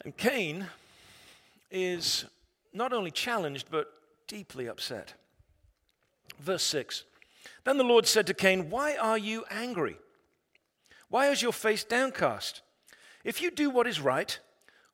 And 0.04 0.16
Cain 0.16 0.68
is 1.72 2.26
not 2.74 2.94
only 2.94 3.12
challenged, 3.12 3.68
but 3.70 3.92
deeply 4.28 4.68
upset. 4.68 5.14
Verse 6.40 6.64
6 6.64 7.04
Then 7.64 7.78
the 7.78 7.84
Lord 7.84 8.08
said 8.08 8.28
to 8.28 8.34
Cain, 8.34 8.70
Why 8.70 8.96
are 8.96 9.18
you 9.18 9.46
angry? 9.50 9.98
Why 11.10 11.30
is 11.30 11.42
your 11.42 11.54
face 11.54 11.84
downcast? 11.84 12.62
If 13.24 13.42
you 13.42 13.52
do 13.52 13.70
what 13.70 13.88
is 13.88 14.00
right, 14.00 14.38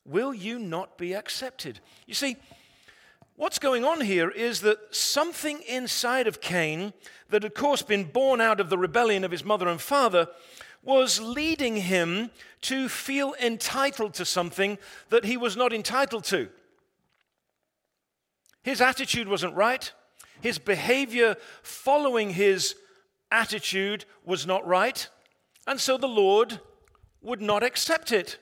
will 0.05 0.33
you 0.33 0.59
not 0.59 0.97
be 0.97 1.13
accepted? 1.13 1.79
You 2.05 2.13
see, 2.13 2.37
what's 3.35 3.59
going 3.59 3.83
on 3.83 4.01
here 4.01 4.29
is 4.29 4.61
that 4.61 4.95
something 4.95 5.61
inside 5.67 6.27
of 6.27 6.41
Cain, 6.41 6.93
that 7.29 7.43
had, 7.43 7.51
of 7.51 7.53
course, 7.53 7.81
been 7.81 8.05
born 8.05 8.41
out 8.41 8.59
of 8.59 8.69
the 8.69 8.77
rebellion 8.77 9.23
of 9.23 9.31
his 9.31 9.43
mother 9.43 9.67
and 9.67 9.81
father, 9.81 10.27
was 10.83 11.19
leading 11.19 11.77
him 11.77 12.29
to 12.61 12.89
feel 12.89 13.33
entitled 13.41 14.13
to 14.13 14.25
something 14.25 14.77
that 15.09 15.25
he 15.25 15.37
was 15.37 15.55
not 15.55 15.73
entitled 15.73 16.23
to. 16.25 16.49
His 18.63 18.81
attitude 18.81 19.27
wasn't 19.27 19.55
right. 19.55 19.91
His 20.41 20.57
behavior 20.57 21.35
following 21.61 22.31
his 22.31 22.75
attitude 23.31 24.05
was 24.25 24.45
not 24.45 24.65
right. 24.67 25.07
And 25.67 25.79
so 25.79 25.97
the 25.97 26.07
Lord 26.07 26.59
would 27.21 27.41
not 27.41 27.63
accept 27.63 28.11
it. 28.11 28.37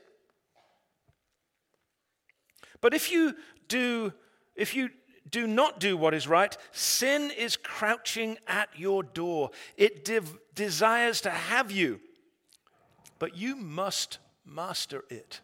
But 2.82 2.94
if 2.94 3.12
you 3.12 3.36
do, 3.68 4.14
if 4.62 4.76
you 4.76 4.92
do 5.28 5.48
not 5.48 5.80
do 5.80 5.98
what 5.98 6.14
is 6.14 6.28
right, 6.28 6.56
sin 6.72 7.32
is 7.36 7.58
crouching 7.58 8.38
at 8.48 8.70
your 8.76 9.02
door. 9.02 9.50
It 9.76 10.06
de- 10.06 10.22
desires 10.54 11.22
to 11.22 11.32
have 11.32 11.72
you, 11.72 12.00
but 13.18 13.36
you 13.36 13.56
must 13.56 14.20
master 14.46 15.04
it. 15.10 15.42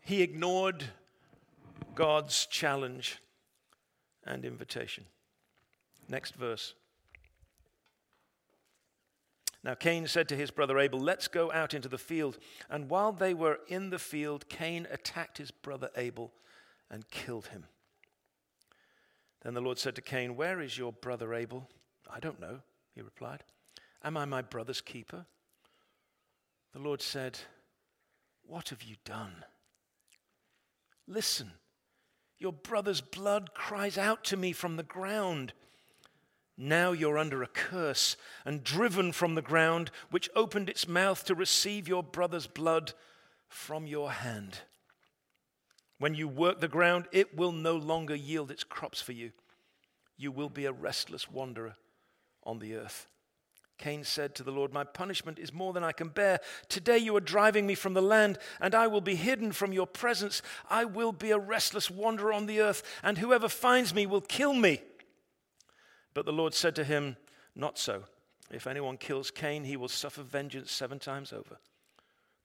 He 0.00 0.20
ignored 0.20 0.84
God's 1.94 2.44
challenge 2.44 3.20
and 4.24 4.44
invitation. 4.44 5.04
Next 6.08 6.34
verse. 6.34 6.74
Now 9.62 9.74
Cain 9.74 10.06
said 10.06 10.28
to 10.28 10.36
his 10.36 10.50
brother 10.50 10.78
Abel, 10.78 10.98
Let's 10.98 11.28
go 11.28 11.52
out 11.52 11.74
into 11.74 11.88
the 11.88 11.98
field. 11.98 12.38
And 12.70 12.88
while 12.88 13.12
they 13.12 13.34
were 13.34 13.60
in 13.68 13.90
the 13.90 13.98
field, 13.98 14.48
Cain 14.48 14.86
attacked 14.90 15.38
his 15.38 15.50
brother 15.50 15.90
Abel 15.96 16.32
and 16.90 17.08
killed 17.10 17.48
him. 17.48 17.64
Then 19.42 19.54
the 19.54 19.60
Lord 19.60 19.78
said 19.78 19.94
to 19.96 20.02
Cain, 20.02 20.36
Where 20.36 20.60
is 20.60 20.78
your 20.78 20.92
brother 20.92 21.34
Abel? 21.34 21.68
I 22.10 22.20
don't 22.20 22.40
know, 22.40 22.60
he 22.94 23.02
replied. 23.02 23.44
Am 24.02 24.16
I 24.16 24.24
my 24.24 24.42
brother's 24.42 24.80
keeper? 24.80 25.26
The 26.72 26.78
Lord 26.78 27.02
said, 27.02 27.38
What 28.46 28.70
have 28.70 28.82
you 28.82 28.96
done? 29.04 29.44
Listen, 31.06 31.52
your 32.38 32.52
brother's 32.52 33.00
blood 33.00 33.52
cries 33.52 33.98
out 33.98 34.24
to 34.24 34.36
me 34.36 34.52
from 34.52 34.76
the 34.76 34.82
ground. 34.82 35.52
Now 36.62 36.92
you're 36.92 37.16
under 37.16 37.42
a 37.42 37.46
curse 37.46 38.18
and 38.44 38.62
driven 38.62 39.12
from 39.12 39.34
the 39.34 39.40
ground, 39.40 39.90
which 40.10 40.28
opened 40.36 40.68
its 40.68 40.86
mouth 40.86 41.24
to 41.24 41.34
receive 41.34 41.88
your 41.88 42.02
brother's 42.02 42.46
blood 42.46 42.92
from 43.48 43.86
your 43.86 44.10
hand. 44.10 44.58
When 45.98 46.14
you 46.14 46.28
work 46.28 46.60
the 46.60 46.68
ground, 46.68 47.08
it 47.12 47.34
will 47.34 47.52
no 47.52 47.76
longer 47.76 48.14
yield 48.14 48.50
its 48.50 48.62
crops 48.62 49.00
for 49.00 49.12
you. 49.12 49.32
You 50.18 50.32
will 50.32 50.50
be 50.50 50.66
a 50.66 50.72
restless 50.72 51.30
wanderer 51.30 51.76
on 52.44 52.58
the 52.58 52.74
earth. 52.74 53.06
Cain 53.78 54.04
said 54.04 54.34
to 54.34 54.42
the 54.42 54.52
Lord, 54.52 54.70
My 54.70 54.84
punishment 54.84 55.38
is 55.38 55.54
more 55.54 55.72
than 55.72 55.82
I 55.82 55.92
can 55.92 56.08
bear. 56.08 56.40
Today 56.68 56.98
you 56.98 57.16
are 57.16 57.20
driving 57.20 57.66
me 57.66 57.74
from 57.74 57.94
the 57.94 58.02
land, 58.02 58.38
and 58.60 58.74
I 58.74 58.86
will 58.86 59.00
be 59.00 59.14
hidden 59.14 59.52
from 59.52 59.72
your 59.72 59.86
presence. 59.86 60.42
I 60.68 60.84
will 60.84 61.12
be 61.12 61.30
a 61.30 61.38
restless 61.38 61.90
wanderer 61.90 62.34
on 62.34 62.44
the 62.44 62.60
earth, 62.60 62.82
and 63.02 63.16
whoever 63.16 63.48
finds 63.48 63.94
me 63.94 64.04
will 64.04 64.20
kill 64.20 64.52
me. 64.52 64.82
But 66.14 66.26
the 66.26 66.32
Lord 66.32 66.54
said 66.54 66.74
to 66.76 66.84
him, 66.84 67.16
Not 67.54 67.78
so. 67.78 68.04
If 68.50 68.66
anyone 68.66 68.96
kills 68.96 69.30
Cain, 69.30 69.64
he 69.64 69.76
will 69.76 69.88
suffer 69.88 70.22
vengeance 70.22 70.72
seven 70.72 70.98
times 70.98 71.32
over. 71.32 71.58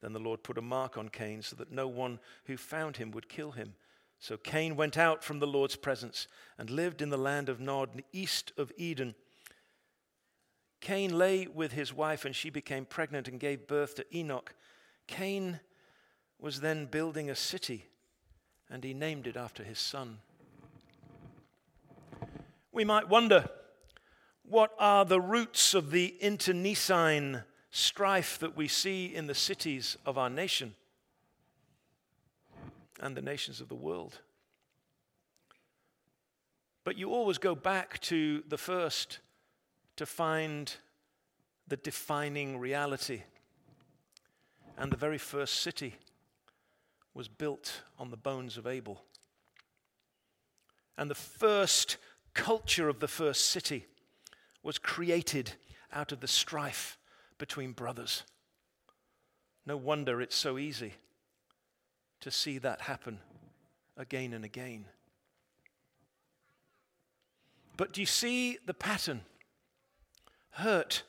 Then 0.02 0.14
the 0.14 0.20
Lord 0.20 0.44
put 0.44 0.58
a 0.58 0.62
mark 0.62 0.98
on 0.98 1.10
Cain 1.10 1.42
so 1.42 1.56
that 1.56 1.72
no 1.72 1.88
one 1.88 2.20
who 2.46 2.58
found 2.58 2.98
him 2.98 3.12
would 3.12 3.28
kill 3.28 3.52
him. 3.52 3.74
So 4.20 4.38
Cain 4.38 4.76
went 4.76 4.98
out 4.98 5.24
from 5.24 5.40
the 5.40 5.48
Lord's 5.48 5.76
presence 5.76 6.28
and 6.58 6.70
lived 6.70 7.02
in 7.02 7.10
the 7.10 7.18
land 7.18 7.50
of 7.50 7.60
Nod, 7.60 8.04
east 8.14 8.52
of 8.58 8.72
Eden. 8.78 9.16
Cain 10.80 11.18
lay 11.18 11.48
with 11.48 11.72
his 11.72 11.92
wife, 11.92 12.26
and 12.26 12.36
she 12.36 12.50
became 12.50 12.86
pregnant 12.86 13.28
and 13.28 13.40
gave 13.40 13.68
birth 13.68 13.96
to 13.96 14.16
Enoch. 14.16 14.54
Cain 15.08 15.60
was 16.40 16.60
then 16.60 16.86
building 16.86 17.30
a 17.30 17.36
city, 17.36 17.86
and 18.70 18.84
he 18.84 18.94
named 18.94 19.26
it 19.26 19.36
after 19.36 19.64
his 19.64 19.80
son. 19.80 20.20
We 22.76 22.84
might 22.84 23.08
wonder 23.08 23.50
what 24.44 24.74
are 24.78 25.06
the 25.06 25.22
roots 25.22 25.74
of 25.74 25.92
the 25.92 26.08
internecine 26.20 27.44
strife 27.72 28.38
that 28.40 28.58
we 28.58 28.68
see 28.68 29.16
in 29.16 29.28
the 29.28 29.34
cities 29.34 29.96
of 30.06 30.18
our 30.18 30.30
nation 30.30 30.76
and 33.00 33.16
the 33.16 33.22
nations 33.22 33.62
of 33.62 33.70
the 33.70 33.76
world. 33.76 34.20
But 36.84 36.98
you 36.98 37.12
always 37.12 37.38
go 37.38 37.56
back 37.56 38.02
to 38.02 38.44
the 38.46 38.58
first 38.58 39.20
to 39.96 40.06
find 40.06 40.76
the 41.70 41.78
defining 41.78 42.58
reality. 42.60 43.22
And 44.78 44.92
the 44.92 44.98
very 44.98 45.18
first 45.18 45.62
city 45.62 45.96
was 47.14 47.30
built 47.30 47.84
on 47.98 48.12
the 48.12 48.18
bones 48.18 48.58
of 48.58 48.68
Abel. 48.68 49.02
And 50.98 51.10
the 51.10 51.16
first 51.16 51.96
culture 52.36 52.88
of 52.88 53.00
the 53.00 53.08
first 53.08 53.46
city 53.46 53.88
was 54.62 54.78
created 54.78 55.54
out 55.92 56.12
of 56.12 56.20
the 56.20 56.28
strife 56.28 57.00
between 57.40 57.72
brothers. 57.72 58.24
No 59.66 59.78
wonder 59.78 60.22
it's 60.22 60.36
so 60.36 60.60
easy 60.60 60.94
to 62.22 62.30
see 62.30 62.60
that 62.60 62.82
happen 62.82 63.20
again 63.98 64.34
and 64.34 64.46
again. 64.46 64.86
But 67.78 67.94
do 67.94 68.02
you 68.02 68.08
see 68.08 68.60
the 68.66 68.74
pattern? 68.74 69.22
Hurt 70.52 71.04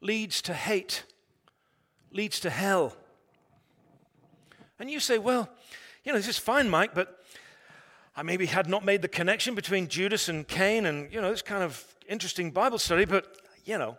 leads 0.00 0.42
to 0.42 0.54
hate, 0.54 1.04
leads 2.10 2.40
to 2.40 2.50
hell. 2.50 2.96
And 4.78 4.90
you 4.90 5.00
say, 5.00 5.18
well, 5.18 5.48
you 6.04 6.12
know, 6.12 6.18
this 6.18 6.28
is 6.28 6.38
fine, 6.38 6.68
Mike, 6.68 6.94
but 6.94 7.24
I 8.18 8.22
maybe 8.22 8.46
had 8.46 8.66
not 8.66 8.82
made 8.82 9.02
the 9.02 9.08
connection 9.08 9.54
between 9.54 9.88
Judas 9.88 10.30
and 10.30 10.48
Cain 10.48 10.86
and, 10.86 11.12
you 11.12 11.20
know, 11.20 11.30
this 11.30 11.42
kind 11.42 11.62
of 11.62 11.84
interesting 12.08 12.50
Bible 12.50 12.78
study, 12.78 13.04
but, 13.04 13.36
you 13.66 13.76
know, 13.76 13.98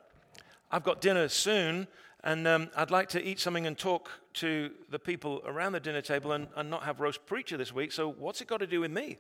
I've 0.72 0.84
got 0.84 1.02
dinner 1.02 1.28
soon 1.28 1.88
and 2.24 2.48
um, 2.48 2.70
I'd 2.76 2.90
like 2.90 3.10
to 3.10 3.24
eat 3.24 3.40
something 3.40 3.68
and 3.68 3.78
talk 3.78 4.10
to 4.34 4.72
the 4.90 4.98
people 4.98 5.44
around 5.46 5.74
the 5.74 5.80
dinner 5.80 6.02
table 6.02 6.32
and, 6.32 6.48
and 6.56 6.68
not 6.68 6.82
have 6.84 7.00
roast 7.00 7.28
preacher 7.28 7.58
this 7.58 7.72
week, 7.72 7.92
so 7.92 8.12
what's 8.12 8.42
it 8.42 8.48
got 8.48 8.60
to 8.60 8.68
do 8.68 8.82
with 8.82 8.90
me? 8.90 9.20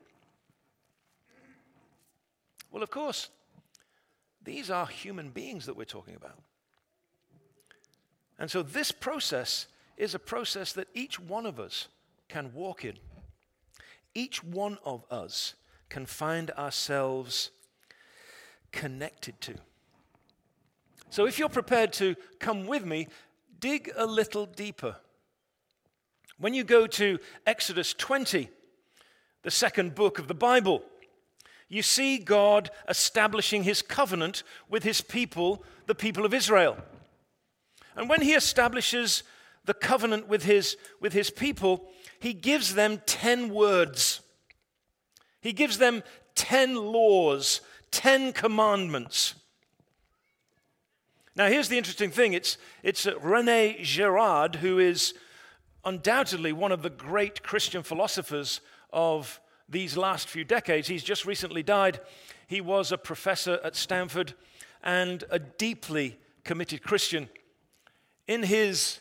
Well, 2.72 2.82
of 2.82 2.90
course, 2.90 3.30
these 4.44 4.72
are 4.72 4.88
human 4.88 5.30
beings 5.30 5.68
that 5.68 5.78
we're 5.78 5.86
talking 5.86 6.16
about. 6.16 6.40
And 8.40 8.50
so 8.50 8.64
this 8.64 8.92
process 8.92 9.68
is 9.96 10.16
a 10.16 10.20
process 10.20 10.74
that 10.74 10.88
each 10.96 11.20
one 11.20 11.46
of 11.46 11.60
us 11.60 11.88
can 12.30 12.52
walk 12.54 12.84
in 12.84 12.98
each 14.18 14.44
one 14.44 14.80
of 14.84 15.06
us 15.12 15.54
can 15.90 16.08
find 16.08 16.50
ourselves 16.52 17.52
connected 18.72 19.40
to. 19.42 19.54
So 21.12 21.28
if 21.28 21.38
you're 21.38 21.50
prepared 21.50 21.94
to 21.94 22.16
come 22.40 22.66
with 22.66 22.84
me, 22.84 23.10
dig 23.60 23.92
a 23.96 24.08
little 24.08 24.48
deeper. 24.48 24.96
When 26.40 26.56
you 26.56 26.64
go 26.64 26.88
to 26.88 27.20
Exodus 27.46 27.94
20, 27.94 28.50
the 29.44 29.52
second 29.52 29.94
book 29.94 30.18
of 30.18 30.28
the 30.28 30.34
Bible, 30.34 30.84
you 31.70 31.84
see 31.84 32.18
God 32.18 32.72
establishing 32.90 33.64
his 33.64 33.84
covenant 33.84 34.42
with 34.68 34.84
his 34.84 35.00
people, 35.00 35.64
the 35.86 35.96
people 35.96 36.26
of 36.26 36.34
Israel. 36.34 36.78
And 37.96 38.10
when 38.10 38.22
he 38.22 38.34
establishes 38.34 39.22
the 39.68 39.74
covenant 39.74 40.28
with 40.28 40.44
his, 40.44 40.78
with 41.00 41.14
his 41.14 41.30
people, 41.30 41.88
he 42.20 42.34
gives 42.34 42.74
them 42.74 43.02
10 43.06 43.54
words. 43.54 44.22
He 45.42 45.54
gives 45.54 45.78
them 45.78 46.04
10 46.36 46.76
laws, 46.76 47.62
10 47.92 48.34
commandments. 48.34 49.36
Now, 51.36 51.48
here's 51.48 51.68
the 51.68 51.78
interesting 51.78 52.10
thing 52.10 52.34
it's, 52.34 52.58
it's 52.82 53.06
Rene 53.22 53.84
Girard, 53.84 54.56
who 54.56 54.80
is 54.80 55.14
undoubtedly 55.86 56.54
one 56.54 56.72
of 56.72 56.82
the 56.82 56.90
great 56.90 57.44
Christian 57.44 57.84
philosophers 57.84 58.62
of 58.92 59.40
these 59.70 59.98
last 59.98 60.30
few 60.30 60.46
decades. 60.46 60.88
He's 60.88 61.04
just 61.04 61.26
recently 61.26 61.62
died. 61.62 62.00
He 62.48 62.62
was 62.62 62.92
a 62.92 62.98
professor 62.98 63.60
at 63.64 63.76
Stanford 63.76 64.34
and 64.82 65.26
a 65.30 65.40
deeply 65.40 66.18
committed 66.46 66.82
Christian. 66.82 67.30
In 68.28 68.44
his 68.44 69.00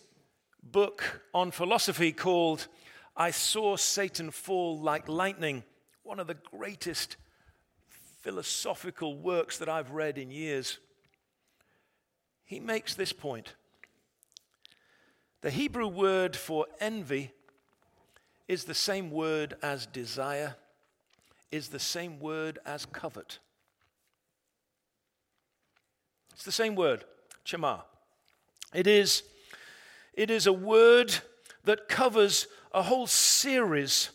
book 0.72 1.22
on 1.32 1.50
philosophy 1.50 2.12
called 2.12 2.66
I 3.16 3.30
Saw 3.30 3.76
Satan 3.76 4.30
Fall 4.30 4.78
Like 4.78 5.08
Lightning, 5.08 5.64
one 6.02 6.20
of 6.20 6.26
the 6.26 6.34
greatest 6.34 7.16
philosophical 8.20 9.16
works 9.16 9.58
that 9.58 9.68
I've 9.68 9.92
read 9.92 10.18
in 10.18 10.30
years, 10.30 10.78
he 12.44 12.60
makes 12.60 12.94
this 12.94 13.12
point. 13.12 13.54
The 15.42 15.50
Hebrew 15.50 15.88
word 15.88 16.34
for 16.34 16.66
envy 16.80 17.32
is 18.48 18.64
the 18.64 18.74
same 18.74 19.10
word 19.10 19.54
as 19.62 19.86
desire, 19.86 20.56
is 21.50 21.68
the 21.68 21.78
same 21.78 22.18
word 22.18 22.58
as 22.66 22.86
covet. 22.86 23.38
It's 26.34 26.44
the 26.44 26.52
same 26.52 26.74
word, 26.74 27.04
chama. 27.44 27.82
It 28.74 28.86
is, 28.86 29.22
it 30.16 30.30
is 30.30 30.46
a 30.46 30.52
word 30.52 31.14
that 31.64 31.88
covers 31.88 32.46
a 32.72 32.82
whole 32.82 33.06
series 33.06 34.10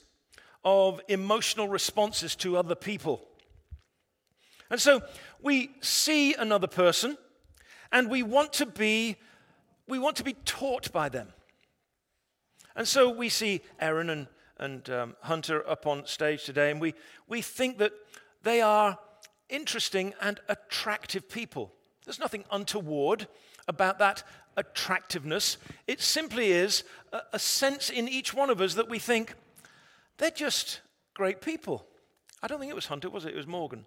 of 0.64 1.02
emotional 1.08 1.68
responses 1.68 2.36
to 2.38 2.58
other 2.58 2.76
people. 2.76 3.22
And 4.70 4.80
so 4.80 5.02
we 5.42 5.72
see 5.82 6.34
another 6.34 6.68
person 6.68 7.18
and 7.92 8.10
we 8.10 8.24
want 8.24 8.54
to 8.54 8.66
be 8.66 9.18
we 9.88 10.00
want 10.00 10.16
to 10.16 10.24
be 10.24 10.34
taught 10.46 10.92
by 10.94 11.10
them. 11.10 11.28
And 12.76 12.88
so 12.88 13.10
we 13.10 13.28
see 13.28 13.62
Aaron 13.80 14.10
and, 14.10 14.28
and 14.58 14.90
um, 14.90 15.16
Hunter 15.22 15.68
up 15.68 15.86
on 15.86 16.06
stage 16.06 16.46
today, 16.46 16.72
and 16.72 16.80
we, 16.80 16.94
we 17.28 17.42
think 17.42 17.78
that 17.80 17.92
they 18.44 18.62
are 18.62 18.98
interesting 19.50 20.14
and 20.22 20.40
attractive 20.48 21.28
people. 21.28 21.74
There's 22.06 22.20
nothing 22.20 22.46
untoward 22.52 23.28
about 23.68 24.00
that 24.00 24.24
attractiveness. 24.58 25.58
It 25.88 26.02
simply 26.02 26.52
is 26.52 26.84
a, 27.12 27.22
a 27.34 27.40
sense 27.40 27.90
in 27.90 28.08
each 28.08 28.34
one 28.34 28.50
of 28.50 28.62
us 28.62 28.76
that 28.76 28.90
we 28.90 29.00
think 29.00 29.36
they're 30.18 30.32
just 30.32 30.82
great 31.14 31.42
people. 31.42 31.86
I 32.44 32.48
don't 32.48 32.60
think 32.60 32.72
it 32.72 32.76
was 32.76 32.88
Hunter, 32.88 33.10
was 33.10 33.26
it? 33.26 33.34
It 33.34 33.38
was 33.38 33.48
Morgan. 33.48 33.86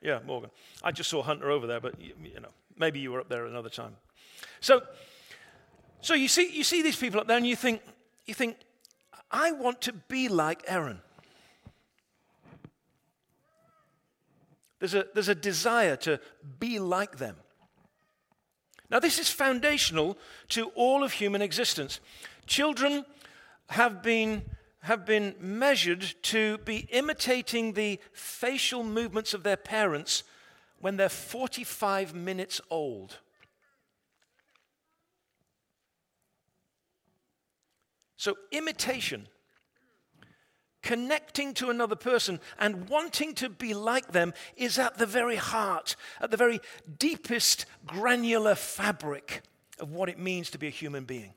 Yeah, 0.00 0.20
Morgan. 0.26 0.50
I 0.82 0.92
just 0.92 1.10
saw 1.10 1.22
Hunter 1.22 1.50
over 1.50 1.66
there, 1.66 1.80
but 1.80 2.00
you, 2.00 2.14
you 2.22 2.40
know, 2.40 2.48
maybe 2.78 3.00
you 3.00 3.12
were 3.12 3.20
up 3.20 3.28
there 3.28 3.46
another 3.46 3.68
time. 3.68 3.96
So 4.60 4.82
so 6.00 6.14
you 6.14 6.28
see, 6.28 6.50
you 6.50 6.64
see 6.64 6.82
these 6.82 6.96
people 6.96 7.20
up 7.20 7.26
there 7.26 7.36
and 7.36 7.46
you 7.46 7.56
think, 7.56 7.82
you 8.26 8.34
think, 8.34 8.56
I 9.30 9.52
want 9.52 9.82
to 9.82 9.92
be 9.92 10.28
like 10.28 10.64
Aaron. 10.66 11.00
There's 14.78 14.94
a, 14.94 15.06
there's 15.12 15.28
a 15.28 15.34
desire 15.34 15.96
to 15.96 16.20
be 16.58 16.78
like 16.78 17.18
them. 17.18 17.36
Now, 18.90 18.98
this 18.98 19.18
is 19.18 19.30
foundational 19.30 20.18
to 20.48 20.66
all 20.74 21.04
of 21.04 21.12
human 21.12 21.42
existence. 21.42 22.00
Children 22.46 23.04
have 23.68 24.02
been, 24.02 24.42
have 24.80 25.06
been 25.06 25.36
measured 25.38 26.14
to 26.22 26.58
be 26.58 26.88
imitating 26.90 27.74
the 27.74 28.00
facial 28.12 28.82
movements 28.82 29.32
of 29.32 29.44
their 29.44 29.56
parents 29.56 30.24
when 30.80 30.96
they're 30.96 31.08
45 31.08 32.14
minutes 32.14 32.60
old. 32.68 33.18
So, 38.16 38.36
imitation, 38.50 39.28
connecting 40.82 41.54
to 41.54 41.70
another 41.70 41.96
person 41.96 42.40
and 42.58 42.88
wanting 42.88 43.34
to 43.34 43.48
be 43.48 43.74
like 43.74 44.12
them 44.12 44.32
is 44.56 44.78
at 44.78 44.98
the 44.98 45.06
very 45.06 45.36
heart, 45.36 45.96
at 46.20 46.30
the 46.30 46.36
very 46.36 46.60
deepest 46.98 47.66
granular 47.86 48.54
fabric 48.54 49.42
of 49.78 49.92
what 49.92 50.08
it 50.08 50.18
means 50.18 50.50
to 50.50 50.58
be 50.58 50.66
a 50.66 50.70
human 50.70 51.04
being. 51.04 51.34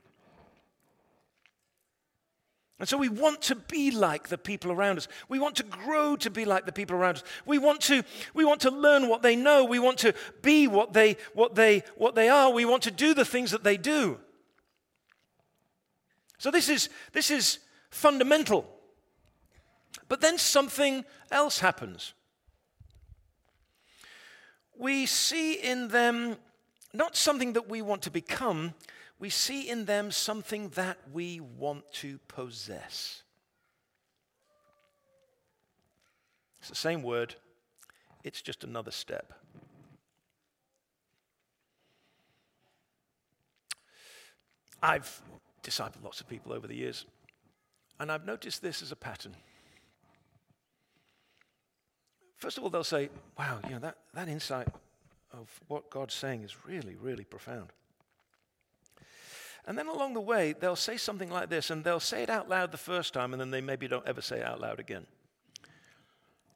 And 2.79 2.89
so 2.89 2.97
we 2.97 3.07
want 3.07 3.41
to 3.43 3.55
be 3.55 3.91
like 3.91 4.27
the 4.27 4.37
people 4.37 4.71
around 4.71 4.97
us. 4.97 5.07
We 5.29 5.39
want 5.39 5.55
to 5.57 5.63
grow 5.63 6.17
to 6.17 6.29
be 6.29 6.43
like 6.43 6.65
the 6.65 6.71
people 6.73 6.97
around 6.97 7.17
us. 7.17 7.23
We 7.45 7.57
want 7.57 7.81
to, 7.81 8.03
we 8.33 8.43
want 8.43 8.61
to 8.61 8.71
learn 8.71 9.07
what 9.07 9.21
they 9.21 9.35
know. 9.35 9.63
We 9.63 9.79
want 9.79 9.99
to 9.99 10.13
be 10.41 10.67
what 10.67 10.91
they, 10.91 11.15
what, 11.33 11.55
they, 11.55 11.83
what 11.95 12.15
they 12.15 12.27
are. 12.27 12.51
We 12.51 12.65
want 12.65 12.83
to 12.83 12.91
do 12.91 13.13
the 13.13 13.23
things 13.23 13.51
that 13.51 13.63
they 13.63 13.77
do. 13.77 14.19
So 16.39 16.51
this 16.51 16.67
is, 16.67 16.89
this 17.13 17.31
is 17.31 17.59
fundamental. 17.89 18.72
But 20.09 20.21
then 20.21 20.37
something 20.37 21.05
else 21.31 21.59
happens. 21.59 22.13
We 24.77 25.05
see 25.05 25.53
in 25.53 25.89
them 25.89 26.37
not 26.93 27.15
something 27.15 27.53
that 27.53 27.67
we 27.67 27.81
want 27.81 28.03
to 28.03 28.11
become, 28.11 28.73
we 29.19 29.29
see 29.29 29.69
in 29.69 29.85
them 29.85 30.11
something 30.11 30.69
that 30.69 30.97
we 31.11 31.39
want 31.39 31.91
to 31.93 32.19
possess. 32.27 33.23
It's 36.59 36.69
the 36.69 36.75
same 36.75 37.03
word, 37.03 37.35
it's 38.23 38.41
just 38.41 38.63
another 38.63 38.91
step. 38.91 39.33
I've 44.81 45.21
discipled 45.63 46.03
lots 46.03 46.19
of 46.19 46.27
people 46.27 46.51
over 46.51 46.67
the 46.67 46.75
years, 46.75 47.05
and 47.99 48.11
I've 48.11 48.25
noticed 48.25 48.61
this 48.61 48.81
as 48.81 48.91
a 48.91 48.95
pattern. 48.95 49.35
First 52.43 52.57
of 52.57 52.65
all, 52.65 52.69
they'll 52.69 52.83
say, 52.83 53.09
Wow, 53.39 53.61
you 53.63 53.69
know, 53.69 53.79
that, 53.79 53.95
that 54.13 54.27
insight 54.27 54.67
of 55.31 55.47
what 55.69 55.89
God's 55.89 56.13
saying 56.13 56.43
is 56.43 56.65
really, 56.65 56.97
really 57.01 57.23
profound. 57.23 57.69
And 59.65 59.77
then 59.77 59.87
along 59.87 60.13
the 60.13 60.19
way, 60.19 60.51
they'll 60.51 60.75
say 60.75 60.97
something 60.97 61.29
like 61.29 61.49
this, 61.49 61.69
and 61.69 61.85
they'll 61.85 62.01
say 62.01 62.21
it 62.21 62.29
out 62.29 62.49
loud 62.49 62.73
the 62.73 62.77
first 62.77 63.13
time, 63.13 63.31
and 63.31 63.39
then 63.39 63.49
they 63.49 63.61
maybe 63.61 63.87
don't 63.87 64.05
ever 64.05 64.19
say 64.21 64.39
it 64.39 64.45
out 64.45 64.59
loud 64.59 64.81
again. 64.81 65.07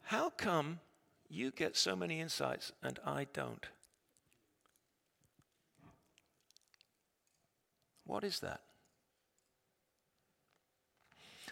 How 0.01 0.29
come 0.29 0.81
you 1.29 1.51
get 1.51 1.77
so 1.77 1.95
many 1.95 2.19
insights 2.19 2.73
and 2.83 2.99
I 3.05 3.27
don't? 3.31 3.65
What 8.05 8.25
is 8.25 8.41
that? 8.41 8.59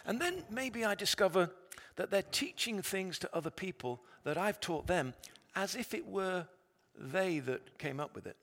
And 0.06 0.20
then 0.20 0.44
maybe 0.50 0.84
I 0.84 0.94
discover 0.94 1.52
that 1.96 2.12
they're 2.12 2.22
teaching 2.22 2.82
things 2.82 3.18
to 3.20 3.34
other 3.34 3.50
people 3.50 4.02
that 4.26 4.38
I've 4.38 4.60
taught 4.60 4.88
them 4.88 5.14
as 5.56 5.76
if 5.76 5.94
it 5.94 6.06
were 6.06 6.46
they 6.98 7.40
that 7.40 7.78
came 7.78 8.00
up 8.00 8.14
with 8.14 8.28
it. 8.28 8.36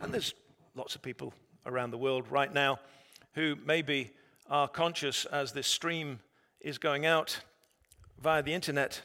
And 0.00 0.12
there's 0.12 0.34
lots 0.74 0.94
of 0.94 1.02
people 1.02 1.32
around 1.64 1.92
the 1.92 1.98
world 1.98 2.26
right 2.28 2.52
now 2.52 2.80
who 3.34 3.56
maybe 3.64 4.10
are 4.50 4.68
conscious 4.68 5.24
as 5.26 5.52
this 5.52 5.68
stream 5.68 6.18
is 6.60 6.76
going 6.76 7.06
out 7.06 7.40
via 8.20 8.42
the 8.42 8.52
internet 8.52 9.02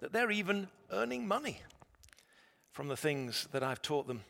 that 0.00 0.12
they're 0.12 0.30
even 0.30 0.68
earning 0.92 1.26
money 1.26 1.62
from 2.70 2.88
the 2.88 2.96
things 2.96 3.48
that 3.52 3.62
I've 3.62 3.82
taught 3.82 4.06
them 4.06 4.20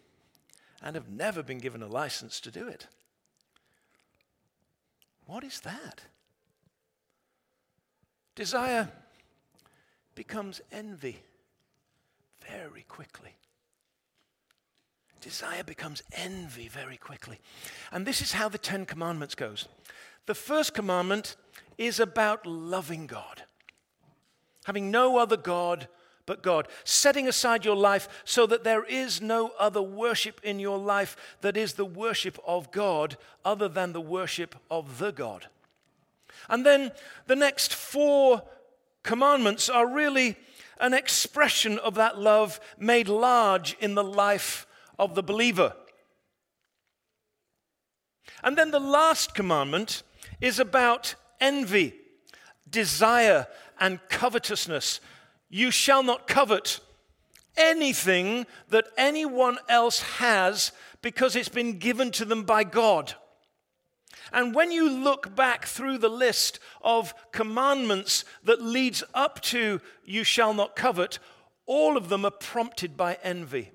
and 0.83 0.95
have 0.95 1.09
never 1.09 1.43
been 1.43 1.59
given 1.59 1.83
a 1.83 1.89
license 1.89 2.39
to 2.41 2.51
do 2.51 2.69
it. 2.69 2.87
What 5.27 5.43
is 5.43 5.61
that? 5.61 6.03
Desire 8.39 8.89
becomes 10.15 10.61
envy 10.71 11.19
very 12.49 12.85
quickly. 12.87 13.35
Desire 15.21 15.65
becomes 15.65 16.05
envy 16.13 16.69
very 16.69 16.97
quickly. 16.97 17.41
And 17.91 18.07
this 18.07 18.23
is 18.23 18.31
how 18.31 18.49
the 18.49 18.57
Ten 18.57 18.87
Commandments 18.87 19.35
goes. 19.35 19.67
The 20.27 20.37
first 20.37 20.73
commandment 20.73 21.35
is 21.79 21.99
about 21.99 22.47
loving 22.47 23.09
God, 23.09 23.43
having 24.67 24.93
no 24.93 25.19
other 25.19 25.37
God 25.37 25.89
but 26.25 26.41
God, 26.41 26.69
setting 26.85 27.27
aside 27.27 27.65
your 27.65 27.75
life 27.75 28.09
so 28.25 28.47
that 28.47 28.63
there 28.63 28.85
is 28.85 29.21
no 29.21 29.51
other 29.59 29.83
worship 29.83 30.41
in 30.45 30.61
your 30.61 30.79
life 30.79 31.17
that 31.41 31.57
is 31.57 31.73
the 31.73 31.85
worship 31.85 32.39
of 32.47 32.71
God 32.71 33.17
other 33.45 33.67
than 33.67 33.93
the 33.93 34.01
worship 34.01 34.55
of 34.71 34.99
the 34.99 35.11
God. 35.11 35.49
And 36.49 36.65
then 36.65 36.93
the 37.27 37.37
next 37.37 37.75
four 37.75 38.43
commandments 39.03 39.69
are 39.69 39.87
really 39.87 40.37
an 40.81 40.95
expression 40.95 41.79
of 41.79 41.95
that 41.95 42.19
love 42.19 42.61
made 42.79 43.09
large 43.09 43.77
in 43.81 43.95
the 43.95 44.05
life 44.05 44.67
of 44.99 45.15
the 45.15 45.23
believer. 45.23 45.75
And 48.43 48.57
then 48.57 48.71
the 48.71 48.81
last 48.81 49.35
commandment 49.35 50.03
is 50.41 50.61
about 50.61 51.15
envy, 51.41 51.95
desire, 52.71 53.47
and 53.81 54.01
covetousness 54.09 55.01
you 55.49 55.71
shall 55.71 56.03
not 56.03 56.27
covet 56.27 56.81
anything 57.57 58.47
that 58.69 58.87
anyone 58.97 59.59
else 59.69 60.01
has 60.01 60.73
because 61.03 61.35
it's 61.35 61.49
been 61.49 61.79
given 61.79 62.11
to 62.13 62.25
them 62.25 62.45
by 62.45 62.65
God. 62.65 63.15
And 64.33 64.55
when 64.55 64.71
you 64.71 64.89
look 64.91 65.35
back 65.35 65.67
through 65.67 65.99
the 65.99 66.09
list 66.09 66.59
of 66.83 67.15
commandments 67.33 68.25
that 68.45 68.63
leads 68.63 69.03
up 69.15 69.41
to 69.43 69.81
you 70.05 70.25
shall 70.25 70.55
not 70.55 70.77
covet, 70.77 71.19
all 71.67 71.97
of 71.97 72.09
them 72.09 72.25
are 72.25 72.31
prompted 72.31 72.97
by 72.97 73.19
envy, 73.23 73.71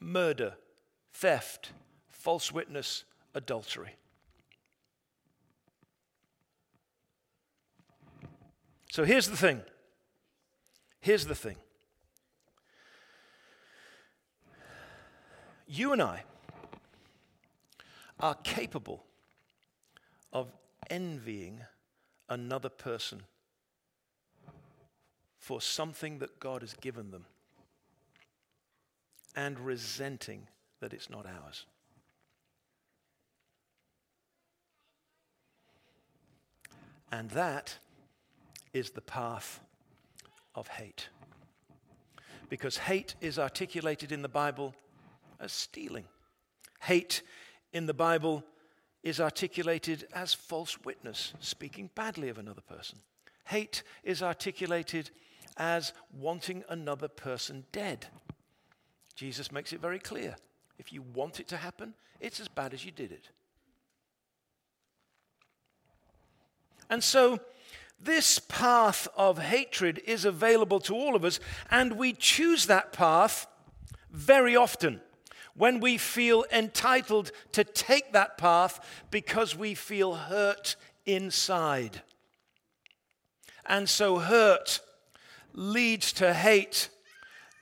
murder, 0.00 0.54
theft, 1.12 1.70
false 2.10 2.52
witness, 2.52 3.04
adultery. 3.34 3.96
So 8.90 9.04
here's 9.04 9.28
the 9.28 9.36
thing. 9.36 9.62
Here's 11.00 11.24
the 11.26 11.34
thing. 11.34 11.56
You 15.66 15.92
and 15.92 16.02
I 16.02 16.24
are 18.20 18.34
capable 18.34 19.04
of 20.32 20.52
envying 20.90 21.60
another 22.28 22.68
person 22.68 23.22
for 25.38 25.60
something 25.60 26.18
that 26.20 26.38
God 26.38 26.62
has 26.62 26.74
given 26.74 27.10
them 27.10 27.24
and 29.34 29.58
resenting 29.58 30.46
that 30.80 30.92
it's 30.92 31.10
not 31.10 31.26
ours. 31.26 31.66
And 37.10 37.30
that 37.30 37.76
is 38.72 38.90
the 38.90 39.00
path 39.00 39.60
of 40.54 40.68
hate. 40.68 41.08
Because 42.48 42.78
hate 42.78 43.14
is 43.20 43.38
articulated 43.38 44.12
in 44.12 44.22
the 44.22 44.28
Bible 44.28 44.74
as 45.40 45.52
stealing. 45.52 46.04
Hate 46.80 47.22
in 47.72 47.86
the 47.86 47.94
Bible 47.94 48.44
is 49.02 49.20
articulated 49.20 50.06
as 50.12 50.32
false 50.32 50.78
witness, 50.84 51.34
speaking 51.40 51.90
badly 51.94 52.28
of 52.28 52.38
another 52.38 52.60
person. 52.60 52.98
Hate 53.46 53.82
is 54.04 54.22
articulated 54.22 55.10
as 55.56 55.92
wanting 56.12 56.64
another 56.68 57.08
person 57.08 57.64
dead. 57.72 58.06
Jesus 59.14 59.52
makes 59.52 59.72
it 59.72 59.80
very 59.80 59.98
clear. 59.98 60.36
If 60.78 60.92
you 60.92 61.02
want 61.02 61.40
it 61.40 61.48
to 61.48 61.56
happen, 61.56 61.94
it's 62.20 62.40
as 62.40 62.48
bad 62.48 62.72
as 62.72 62.84
you 62.84 62.90
did 62.90 63.12
it. 63.12 63.28
And 66.88 67.02
so, 67.02 67.40
this 68.00 68.38
path 68.38 69.08
of 69.16 69.38
hatred 69.38 70.00
is 70.06 70.24
available 70.24 70.80
to 70.80 70.94
all 70.94 71.14
of 71.14 71.24
us, 71.24 71.40
and 71.70 71.96
we 71.96 72.12
choose 72.12 72.66
that 72.66 72.92
path 72.92 73.46
very 74.10 74.56
often 74.56 75.00
when 75.54 75.80
we 75.80 75.98
feel 75.98 76.44
entitled 76.52 77.32
to 77.52 77.64
take 77.64 78.12
that 78.12 78.38
path 78.38 78.80
because 79.10 79.56
we 79.56 79.74
feel 79.74 80.14
hurt 80.14 80.76
inside. 81.06 82.02
And 83.66 83.88
so, 83.88 84.18
hurt 84.18 84.80
leads 85.54 86.12
to 86.14 86.32
hate, 86.34 86.88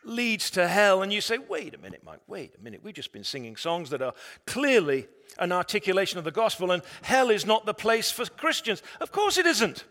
leads 0.04 0.50
to 0.52 0.68
hell. 0.68 1.02
And 1.02 1.12
you 1.12 1.20
say, 1.20 1.38
wait 1.38 1.74
a 1.74 1.78
minute, 1.78 2.02
Mike, 2.04 2.20
wait 2.26 2.54
a 2.58 2.62
minute. 2.62 2.80
We've 2.82 2.94
just 2.94 3.12
been 3.12 3.24
singing 3.24 3.56
songs 3.56 3.90
that 3.90 4.02
are 4.02 4.14
clearly 4.46 5.08
an 5.38 5.52
articulation 5.52 6.18
of 6.18 6.24
the 6.24 6.30
gospel, 6.30 6.70
and 6.70 6.82
hell 7.02 7.30
is 7.30 7.46
not 7.46 7.66
the 7.66 7.74
place 7.74 8.10
for 8.10 8.24
Christians. 8.26 8.82
Of 9.00 9.12
course, 9.12 9.38
it 9.38 9.46
isn't. 9.46 9.84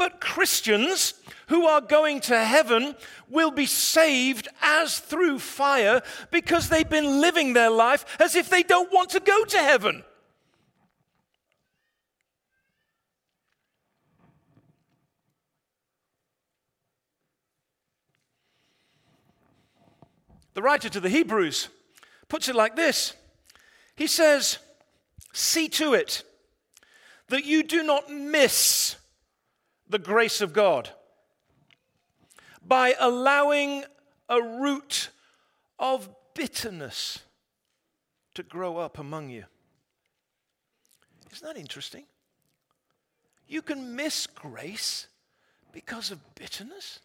But 0.00 0.18
Christians 0.18 1.12
who 1.48 1.66
are 1.66 1.82
going 1.82 2.20
to 2.20 2.42
heaven 2.42 2.96
will 3.28 3.50
be 3.50 3.66
saved 3.66 4.48
as 4.62 4.98
through 4.98 5.40
fire 5.40 6.00
because 6.30 6.70
they've 6.70 6.88
been 6.88 7.20
living 7.20 7.52
their 7.52 7.68
life 7.68 8.06
as 8.18 8.34
if 8.34 8.48
they 8.48 8.62
don't 8.62 8.90
want 8.90 9.10
to 9.10 9.20
go 9.20 9.44
to 9.44 9.58
heaven. 9.58 10.02
The 20.54 20.62
writer 20.62 20.88
to 20.88 21.00
the 21.00 21.10
Hebrews 21.10 21.68
puts 22.30 22.48
it 22.48 22.56
like 22.56 22.74
this 22.74 23.12
He 23.96 24.06
says, 24.06 24.56
See 25.34 25.68
to 25.68 25.92
it 25.92 26.22
that 27.28 27.44
you 27.44 27.62
do 27.62 27.82
not 27.82 28.10
miss 28.10 28.96
the 29.90 29.98
grace 29.98 30.40
of 30.40 30.52
God 30.52 30.90
by 32.66 32.94
allowing 32.98 33.84
a 34.28 34.40
root 34.40 35.10
of 35.78 36.08
bitterness 36.34 37.20
to 38.34 38.42
grow 38.42 38.78
up 38.78 38.98
among 38.98 39.30
you. 39.30 39.44
Isn't 41.32 41.46
that 41.46 41.60
interesting? 41.60 42.04
You 43.48 43.62
can 43.62 43.96
miss 43.96 44.26
grace 44.28 45.08
because 45.72 46.10
of 46.12 46.34
bitterness. 46.36 47.00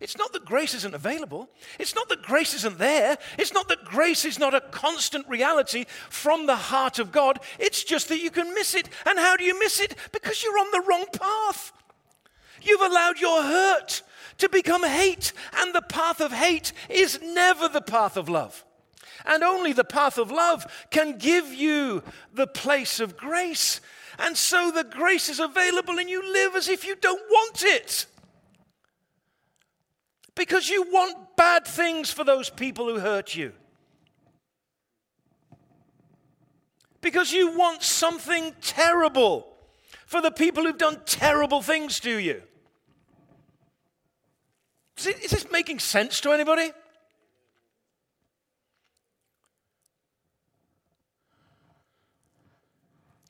It's 0.00 0.16
not 0.16 0.32
that 0.32 0.44
grace 0.44 0.74
isn't 0.74 0.94
available. 0.94 1.50
It's 1.78 1.94
not 1.94 2.08
that 2.08 2.22
grace 2.22 2.54
isn't 2.54 2.78
there. 2.78 3.18
It's 3.36 3.52
not 3.52 3.68
that 3.68 3.84
grace 3.84 4.24
is 4.24 4.38
not 4.38 4.54
a 4.54 4.60
constant 4.60 5.28
reality 5.28 5.86
from 6.08 6.46
the 6.46 6.56
heart 6.56 6.98
of 6.98 7.10
God. 7.10 7.40
It's 7.58 7.82
just 7.82 8.08
that 8.08 8.22
you 8.22 8.30
can 8.30 8.54
miss 8.54 8.74
it. 8.74 8.88
And 9.06 9.18
how 9.18 9.36
do 9.36 9.44
you 9.44 9.58
miss 9.58 9.80
it? 9.80 9.96
Because 10.12 10.42
you're 10.42 10.58
on 10.58 10.70
the 10.70 10.84
wrong 10.88 11.04
path. 11.12 11.72
You've 12.62 12.80
allowed 12.80 13.18
your 13.18 13.42
hurt 13.42 14.02
to 14.38 14.48
become 14.48 14.84
hate, 14.84 15.32
and 15.56 15.74
the 15.74 15.82
path 15.82 16.20
of 16.20 16.32
hate 16.32 16.72
is 16.88 17.20
never 17.22 17.68
the 17.68 17.80
path 17.80 18.16
of 18.16 18.28
love. 18.28 18.64
And 19.26 19.42
only 19.42 19.72
the 19.72 19.84
path 19.84 20.16
of 20.16 20.30
love 20.30 20.64
can 20.90 21.18
give 21.18 21.52
you 21.52 22.04
the 22.32 22.46
place 22.46 23.00
of 23.00 23.16
grace. 23.16 23.80
And 24.16 24.36
so 24.36 24.70
the 24.70 24.84
grace 24.84 25.28
is 25.28 25.40
available, 25.40 25.98
and 25.98 26.08
you 26.08 26.32
live 26.32 26.54
as 26.54 26.68
if 26.68 26.86
you 26.86 26.94
don't 26.94 27.22
want 27.28 27.62
it 27.64 28.06
because 30.38 30.68
you 30.68 30.84
want 30.92 31.36
bad 31.36 31.66
things 31.66 32.12
for 32.12 32.22
those 32.22 32.48
people 32.48 32.86
who 32.86 33.00
hurt 33.00 33.34
you. 33.34 33.52
Because 37.00 37.32
you 37.32 37.58
want 37.58 37.82
something 37.82 38.54
terrible 38.62 39.48
for 40.06 40.20
the 40.20 40.30
people 40.30 40.62
who've 40.62 40.78
done 40.78 41.00
terrible 41.04 41.60
things 41.60 41.98
to 42.00 42.18
you. 42.18 42.40
Is, 44.96 45.30
this 45.30 45.50
making 45.50 45.80
sense 45.80 46.20
to 46.20 46.30
anybody? 46.30 46.70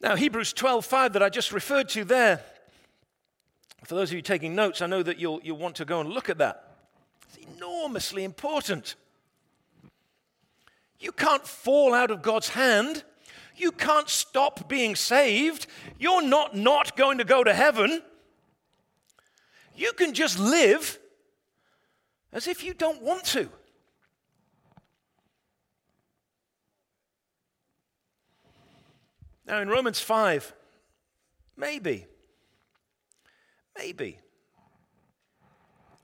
Now, 0.03 0.15
Hebrews 0.15 0.53
12:5 0.53 1.15
that 1.15 1.23
I 1.23 1.31
just 1.31 1.53
referred 1.53 1.89
to 1.91 2.05
there, 2.05 2.45
for 3.85 3.95
those 3.95 4.11
of 4.11 4.17
you 4.17 4.23
taking 4.23 4.55
notes, 4.55 4.83
I 4.83 4.87
know 4.87 5.03
that 5.03 5.19
you'll, 5.19 5.41
you'll 5.43 5.57
want 5.57 5.77
to 5.77 5.87
go 5.87 6.01
and 6.01 6.11
look 6.11 6.29
at 6.29 6.37
that 6.39 6.68
enormously 7.37 8.25
important. 8.25 8.95
You 11.01 11.13
can't 11.13 11.47
fall 11.47 11.95
out 11.95 12.11
of 12.11 12.23
God's 12.23 12.49
hand. 12.51 13.05
You 13.57 13.73
can't 13.73 14.09
stop 14.09 14.69
being 14.69 14.97
saved. 14.97 15.67
You're 15.99 16.23
not 16.23 16.57
not 16.57 16.97
going 16.97 17.19
to 17.19 17.25
go 17.25 17.45
to 17.45 17.53
heaven. 17.53 18.03
You 19.77 19.93
can 19.93 20.15
just 20.15 20.39
live 20.39 20.99
as 22.33 22.49
if 22.49 22.65
you 22.65 22.75
don't 22.75 23.03
want 23.03 23.25
to. 23.27 23.49
Now, 29.47 29.61
in 29.61 29.69
Romans 29.69 29.99
5, 29.99 30.53
maybe, 31.57 32.07
maybe, 33.79 34.19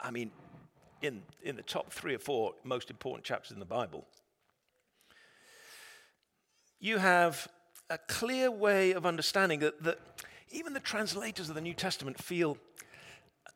I 0.00 0.10
mean, 0.10 0.30
in, 1.04 1.22
in 1.42 1.56
the 1.56 1.62
top 1.62 1.92
three 1.92 2.14
or 2.14 2.18
four 2.18 2.54
most 2.64 2.90
important 2.90 3.24
chapters 3.24 3.52
in 3.52 3.58
the 3.58 3.64
Bible, 3.64 4.06
you 6.80 6.98
have 6.98 7.48
a 7.90 7.98
clear 7.98 8.50
way 8.50 8.92
of 8.92 9.06
understanding 9.06 9.60
that, 9.60 9.82
that 9.82 9.98
even 10.50 10.72
the 10.72 10.80
translators 10.80 11.48
of 11.48 11.54
the 11.54 11.60
New 11.60 11.74
Testament 11.74 12.22
feel, 12.22 12.56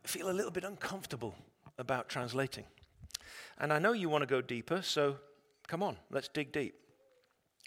feel 0.04 0.30
a 0.30 0.32
little 0.32 0.50
bit 0.50 0.64
uncomfortable 0.64 1.34
about 1.78 2.08
translating. 2.08 2.64
And 3.58 3.72
I 3.72 3.78
know 3.78 3.92
you 3.92 4.08
want 4.08 4.22
to 4.22 4.26
go 4.26 4.40
deeper, 4.40 4.82
so 4.82 5.16
come 5.66 5.82
on, 5.82 5.96
let's 6.10 6.28
dig 6.28 6.52
deep. 6.52 6.74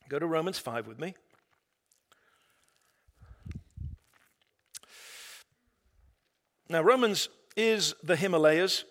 Go 0.09 0.19
to 0.19 0.27
Romans 0.27 0.59
5 0.59 0.87
with 0.87 0.99
me. 0.99 1.15
Now, 6.69 6.81
Romans 6.81 7.27
is 7.57 7.93
the 8.01 8.15
Himalayas. 8.15 8.85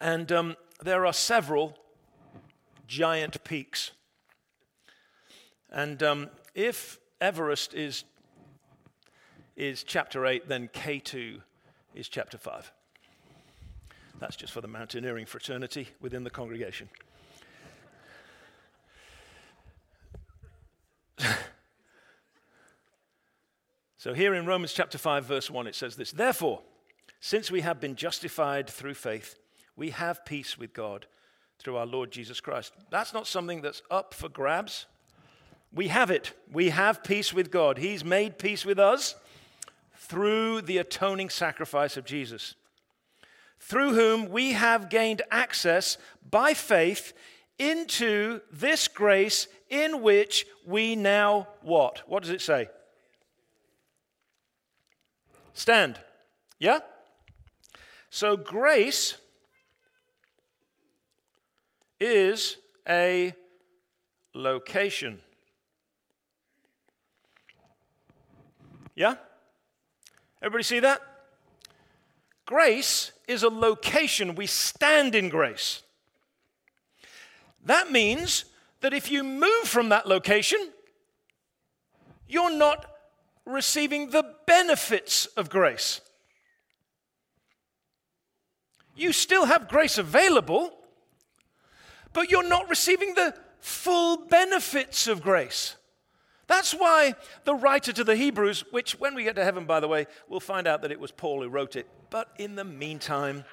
And 0.00 0.30
um, 0.32 0.56
there 0.82 1.06
are 1.06 1.12
several 1.12 1.76
giant 2.86 3.42
peaks. 3.44 3.92
And 5.70 6.02
um, 6.02 6.28
if 6.54 6.98
Everest 7.20 7.74
is, 7.74 8.04
is 9.56 9.82
chapter 9.82 10.26
8, 10.26 10.48
then 10.48 10.68
K2 10.68 11.40
is 11.94 12.08
chapter 12.08 12.38
5. 12.38 12.72
That's 14.18 14.36
just 14.36 14.52
for 14.52 14.60
the 14.60 14.68
mountaineering 14.68 15.26
fraternity 15.26 15.88
within 16.00 16.24
the 16.24 16.30
congregation. 16.30 16.88
So 24.06 24.14
here 24.14 24.34
in 24.34 24.46
Romans 24.46 24.72
chapter 24.72 24.98
5, 24.98 25.24
verse 25.24 25.50
1, 25.50 25.66
it 25.66 25.74
says 25.74 25.96
this 25.96 26.12
Therefore, 26.12 26.62
since 27.18 27.50
we 27.50 27.62
have 27.62 27.80
been 27.80 27.96
justified 27.96 28.70
through 28.70 28.94
faith, 28.94 29.34
we 29.76 29.90
have 29.90 30.24
peace 30.24 30.58
with 30.58 30.72
God 30.72 31.06
through 31.58 31.76
our 31.76 31.86
Lord 31.86 32.10
Jesus 32.10 32.40
Christ. 32.40 32.72
That's 32.90 33.12
not 33.12 33.26
something 33.26 33.60
that's 33.60 33.82
up 33.90 34.14
for 34.14 34.28
grabs. 34.28 34.86
We 35.72 35.88
have 35.88 36.10
it. 36.10 36.32
We 36.52 36.70
have 36.70 37.04
peace 37.04 37.32
with 37.32 37.50
God. 37.50 37.78
He's 37.78 38.04
made 38.04 38.38
peace 38.38 38.64
with 38.64 38.78
us 38.78 39.14
through 39.96 40.62
the 40.62 40.78
atoning 40.78 41.30
sacrifice 41.30 41.96
of 41.96 42.04
Jesus, 42.04 42.54
through 43.58 43.94
whom 43.94 44.30
we 44.30 44.52
have 44.52 44.88
gained 44.88 45.22
access 45.30 45.98
by 46.28 46.54
faith 46.54 47.12
into 47.58 48.40
this 48.52 48.88
grace 48.88 49.48
in 49.68 50.02
which 50.02 50.46
we 50.66 50.94
now 50.94 51.48
what? 51.62 52.02
What 52.06 52.22
does 52.22 52.30
it 52.30 52.40
say? 52.40 52.68
Stand. 55.54 55.98
Yeah? 56.58 56.80
So 58.10 58.36
grace 58.36 59.16
is 62.00 62.56
a 62.88 63.34
location. 64.34 65.20
Yeah? 68.94 69.16
Everybody 70.42 70.64
see 70.64 70.80
that? 70.80 71.00
Grace 72.46 73.12
is 73.26 73.42
a 73.42 73.48
location. 73.48 74.34
We 74.34 74.46
stand 74.46 75.14
in 75.14 75.28
grace. 75.28 75.82
That 77.64 77.90
means 77.90 78.44
that 78.80 78.94
if 78.94 79.10
you 79.10 79.24
move 79.24 79.64
from 79.64 79.88
that 79.88 80.06
location, 80.06 80.72
you're 82.28 82.56
not 82.56 82.86
receiving 83.44 84.10
the 84.10 84.34
benefits 84.46 85.26
of 85.26 85.50
grace. 85.50 86.00
You 88.94 89.12
still 89.12 89.46
have 89.46 89.68
grace 89.68 89.98
available, 89.98 90.75
but 92.16 92.30
you're 92.30 92.48
not 92.48 92.66
receiving 92.70 93.12
the 93.12 93.34
full 93.60 94.16
benefits 94.16 95.06
of 95.06 95.20
grace. 95.20 95.76
That's 96.46 96.72
why 96.72 97.14
the 97.44 97.54
writer 97.54 97.92
to 97.92 98.04
the 98.04 98.16
Hebrews, 98.16 98.64
which 98.70 98.98
when 98.98 99.14
we 99.14 99.22
get 99.22 99.36
to 99.36 99.44
heaven, 99.44 99.66
by 99.66 99.80
the 99.80 99.86
way, 99.86 100.06
we'll 100.26 100.40
find 100.40 100.66
out 100.66 100.80
that 100.80 100.90
it 100.90 100.98
was 100.98 101.10
Paul 101.10 101.42
who 101.42 101.50
wrote 101.50 101.76
it. 101.76 101.86
But 102.08 102.30
in 102.38 102.54
the 102.54 102.64
meantime, 102.64 103.44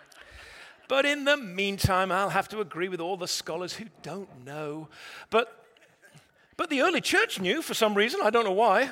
but 0.87 1.05
in 1.05 1.25
the 1.25 1.35
meantime, 1.35 2.09
I'll 2.09 2.29
have 2.29 2.47
to 2.49 2.61
agree 2.61 2.87
with 2.87 3.01
all 3.01 3.17
the 3.17 3.27
scholars 3.27 3.73
who 3.73 3.87
don't 4.01 4.45
know. 4.45 4.87
But, 5.29 5.65
but 6.55 6.69
the 6.69 6.83
early 6.83 7.01
church 7.01 7.41
knew 7.41 7.61
for 7.61 7.73
some 7.73 7.93
reason, 7.93 8.21
I 8.23 8.29
don't 8.29 8.45
know 8.45 8.53
why. 8.53 8.91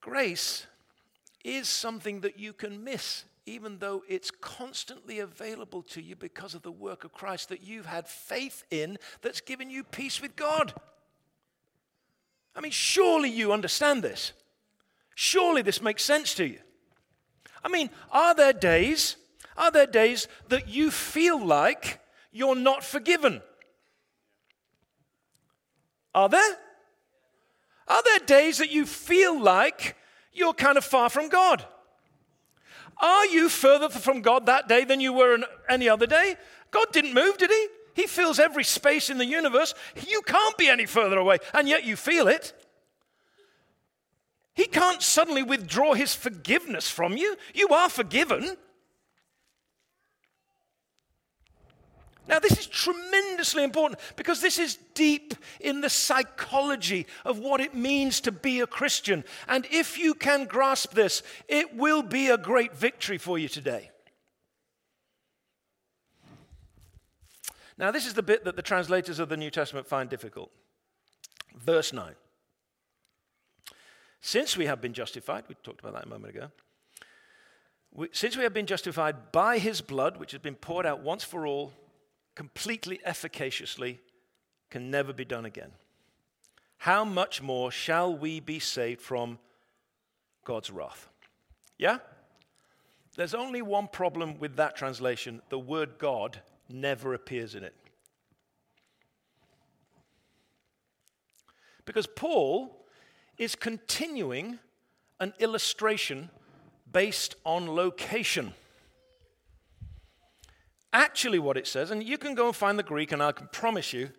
Grace 0.00 0.66
is 1.44 1.68
something 1.68 2.20
that 2.22 2.38
you 2.38 2.52
can 2.52 2.82
miss, 2.82 3.24
even 3.46 3.78
though 3.78 4.02
it's 4.08 4.30
constantly 4.30 5.20
available 5.20 5.82
to 5.82 6.02
you 6.02 6.16
because 6.16 6.54
of 6.54 6.62
the 6.62 6.72
work 6.72 7.04
of 7.04 7.12
Christ 7.12 7.50
that 7.50 7.62
you've 7.62 7.86
had 7.86 8.08
faith 8.08 8.64
in 8.70 8.98
that's 9.20 9.42
given 9.42 9.70
you 9.70 9.84
peace 9.84 10.20
with 10.20 10.34
God. 10.34 10.72
I 12.56 12.60
mean, 12.60 12.72
surely 12.72 13.28
you 13.28 13.52
understand 13.52 14.02
this. 14.02 14.32
Surely 15.14 15.62
this 15.62 15.82
makes 15.82 16.04
sense 16.04 16.34
to 16.34 16.46
you. 16.46 16.58
I 17.62 17.68
mean, 17.68 17.90
are 18.10 18.34
there 18.34 18.52
days, 18.52 19.16
are 19.56 19.70
there 19.70 19.86
days 19.86 20.28
that 20.48 20.68
you 20.68 20.90
feel 20.90 21.44
like 21.44 22.00
you're 22.32 22.56
not 22.56 22.82
forgiven? 22.82 23.42
Are 26.14 26.28
there? 26.28 26.56
Are 27.88 28.02
there 28.02 28.20
days 28.20 28.58
that 28.58 28.70
you 28.70 28.86
feel 28.86 29.40
like 29.40 29.96
you're 30.34 30.52
kind 30.52 30.76
of 30.76 30.84
far 30.84 31.08
from 31.08 31.28
God? 31.28 31.64
Are 32.98 33.26
you 33.26 33.48
further 33.48 33.88
from 33.88 34.22
God 34.22 34.46
that 34.46 34.68
day 34.68 34.84
than 34.84 35.00
you 35.00 35.12
were 35.12 35.38
any 35.68 35.88
other 35.88 36.06
day? 36.06 36.36
God 36.70 36.86
didn't 36.92 37.14
move, 37.14 37.38
did 37.38 37.50
He? 37.50 37.66
He 37.94 38.06
fills 38.06 38.38
every 38.38 38.64
space 38.64 39.10
in 39.10 39.18
the 39.18 39.26
universe. 39.26 39.74
You 40.08 40.22
can't 40.22 40.58
be 40.58 40.68
any 40.68 40.86
further 40.86 41.18
away, 41.18 41.38
and 41.52 41.68
yet 41.68 41.84
you 41.84 41.96
feel 41.96 42.28
it. 42.28 42.52
He 44.54 44.66
can't 44.66 45.02
suddenly 45.02 45.42
withdraw 45.42 45.94
His 45.94 46.14
forgiveness 46.14 46.88
from 46.88 47.16
you. 47.16 47.36
You 47.54 47.68
are 47.68 47.88
forgiven. 47.88 48.56
Now, 52.26 52.38
this 52.38 52.58
is 52.58 52.66
tremendously 52.66 53.64
important 53.64 54.00
because 54.16 54.40
this 54.40 54.58
is 54.58 54.78
deep 54.94 55.34
in 55.60 55.82
the 55.82 55.90
psychology 55.90 57.06
of 57.24 57.38
what 57.38 57.60
it 57.60 57.74
means 57.74 58.20
to 58.22 58.32
be 58.32 58.60
a 58.60 58.66
Christian. 58.66 59.24
And 59.46 59.66
if 59.70 59.98
you 59.98 60.14
can 60.14 60.46
grasp 60.46 60.94
this, 60.94 61.22
it 61.48 61.76
will 61.76 62.02
be 62.02 62.28
a 62.28 62.38
great 62.38 62.74
victory 62.74 63.18
for 63.18 63.38
you 63.38 63.48
today. 63.48 63.90
Now, 67.76 67.90
this 67.90 68.06
is 68.06 68.14
the 68.14 68.22
bit 68.22 68.44
that 68.44 68.56
the 68.56 68.62
translators 68.62 69.18
of 69.18 69.28
the 69.28 69.36
New 69.36 69.50
Testament 69.50 69.86
find 69.86 70.08
difficult. 70.08 70.50
Verse 71.56 71.92
9. 71.92 72.14
Since 74.20 74.56
we 74.56 74.64
have 74.64 74.80
been 74.80 74.94
justified, 74.94 75.44
we 75.48 75.56
talked 75.56 75.80
about 75.80 75.92
that 75.92 76.06
a 76.06 76.08
moment 76.08 76.34
ago. 76.34 76.50
Since 78.12 78.36
we 78.36 78.44
have 78.44 78.54
been 78.54 78.66
justified 78.66 79.30
by 79.30 79.58
his 79.58 79.82
blood, 79.82 80.16
which 80.16 80.32
has 80.32 80.40
been 80.40 80.54
poured 80.54 80.86
out 80.86 81.00
once 81.00 81.22
for 81.22 81.46
all 81.46 81.72
completely 82.34 83.00
efficaciously 83.06 84.00
can 84.70 84.90
never 84.90 85.12
be 85.12 85.24
done 85.24 85.44
again. 85.44 85.72
How 86.78 87.04
much 87.04 87.40
more 87.40 87.70
shall 87.70 88.14
we 88.16 88.40
be 88.40 88.58
saved 88.58 89.00
from 89.00 89.38
God's 90.44 90.70
wrath? 90.70 91.08
Yeah? 91.78 91.98
There's 93.16 93.34
only 93.34 93.62
one 93.62 93.88
problem 93.88 94.38
with 94.38 94.56
that 94.56 94.76
translation 94.76 95.40
the 95.48 95.58
word 95.58 95.98
God 95.98 96.40
never 96.68 97.14
appears 97.14 97.54
in 97.54 97.62
it. 97.62 97.74
Because 101.84 102.06
Paul 102.06 102.84
is 103.38 103.54
continuing 103.54 104.58
an 105.20 105.34
illustration 105.38 106.30
based 106.90 107.36
on 107.44 107.74
location 107.74 108.54
actually 110.94 111.38
what 111.38 111.58
it 111.58 111.66
says, 111.66 111.90
and 111.90 112.02
you 112.02 112.16
can 112.16 112.34
go 112.34 112.46
and 112.46 112.56
find 112.56 112.78
the 112.78 112.82
Greek, 112.82 113.12
and 113.12 113.22
I 113.22 113.32
can 113.32 113.48
promise 113.48 113.92
you, 113.92 114.10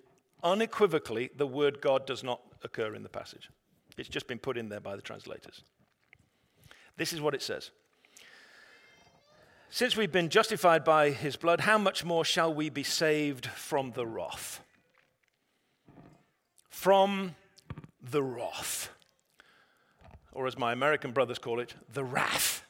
unequivocally, 0.44 1.32
the 1.36 1.48
word 1.48 1.82
God 1.82 2.06
does 2.06 2.24
not 2.24 2.42
occur 2.64 2.94
in 2.94 3.02
the 3.02 3.10
passage. 3.10 3.50
It's 3.98 4.10
just 4.10 4.28
been 4.28 4.40
put 4.40 4.58
in 4.58 4.70
there 4.70 4.82
by 4.82 4.96
the 4.96 5.02
translators. 5.02 5.64
This 6.98 7.14
is 7.14 7.22
what 7.22 7.34
it 7.34 7.42
says 7.42 7.72
Since 9.70 9.96
we've 9.96 10.12
been 10.12 10.30
justified 10.30 10.84
by 10.84 11.12
his 11.12 11.38
blood, 11.38 11.62
how 11.62 11.78
much 11.78 12.04
more 12.04 12.26
shall 12.26 12.54
we 12.54 12.70
be 12.70 12.84
saved 12.84 13.48
from 13.48 13.92
the 13.92 14.06
wrath? 14.06 14.62
From 16.70 17.36
the 18.02 18.22
wrath. 18.22 18.90
Or 20.34 20.46
as 20.46 20.58
my 20.58 20.74
American 20.74 21.12
brothers 21.12 21.40
call 21.40 21.62
it, 21.62 21.74
the 21.92 22.04
wrath. 22.04 22.65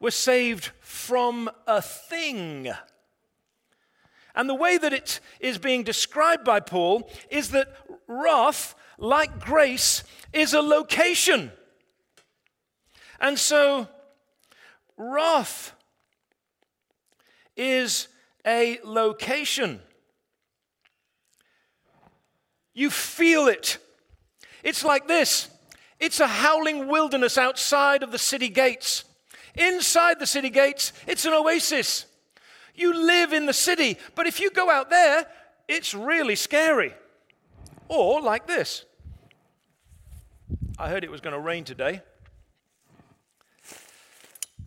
We're 0.00 0.10
saved 0.10 0.70
from 0.80 1.50
a 1.66 1.82
thing. 1.82 2.72
And 4.34 4.48
the 4.48 4.54
way 4.54 4.78
that 4.78 4.94
it 4.94 5.20
is 5.40 5.58
being 5.58 5.82
described 5.82 6.44
by 6.44 6.60
Paul 6.60 7.10
is 7.30 7.50
that 7.50 7.68
wrath, 8.08 8.74
like 8.96 9.40
grace, 9.40 10.02
is 10.32 10.54
a 10.54 10.62
location. 10.62 11.52
And 13.20 13.38
so, 13.38 13.88
wrath 14.96 15.74
is 17.54 18.08
a 18.46 18.78
location. 18.82 19.80
You 22.72 22.88
feel 22.88 23.48
it. 23.48 23.76
It's 24.62 24.84
like 24.84 25.06
this 25.06 25.50
it's 25.98 26.20
a 26.20 26.26
howling 26.26 26.88
wilderness 26.88 27.36
outside 27.36 28.02
of 28.02 28.12
the 28.12 28.18
city 28.18 28.48
gates. 28.48 29.04
Inside 29.56 30.18
the 30.18 30.26
city 30.26 30.50
gates, 30.50 30.92
it's 31.06 31.24
an 31.24 31.32
oasis. 31.32 32.06
You 32.74 32.94
live 32.94 33.32
in 33.32 33.46
the 33.46 33.52
city, 33.52 33.98
but 34.14 34.26
if 34.26 34.40
you 34.40 34.50
go 34.50 34.70
out 34.70 34.90
there, 34.90 35.26
it's 35.68 35.94
really 35.94 36.36
scary. 36.36 36.94
Or 37.88 38.20
like 38.20 38.46
this 38.46 38.84
I 40.78 40.88
heard 40.88 41.04
it 41.04 41.10
was 41.10 41.20
going 41.20 41.34
to 41.34 41.40
rain 41.40 41.64
today. 41.64 42.00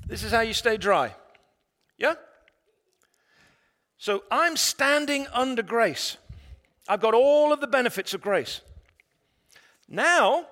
This 0.05 0.23
is 0.23 0.31
how 0.31 0.41
you 0.41 0.53
stay 0.53 0.77
dry. 0.77 1.15
Yeah? 1.97 2.15
So 3.97 4.23
I'm 4.29 4.57
standing 4.57 5.27
under 5.33 5.63
grace. 5.63 6.17
I've 6.87 6.99
got 6.99 7.13
all 7.13 7.53
of 7.53 7.61
the 7.61 7.67
benefits 7.67 8.13
of 8.13 8.21
grace. 8.21 8.61
Now, 9.87 10.45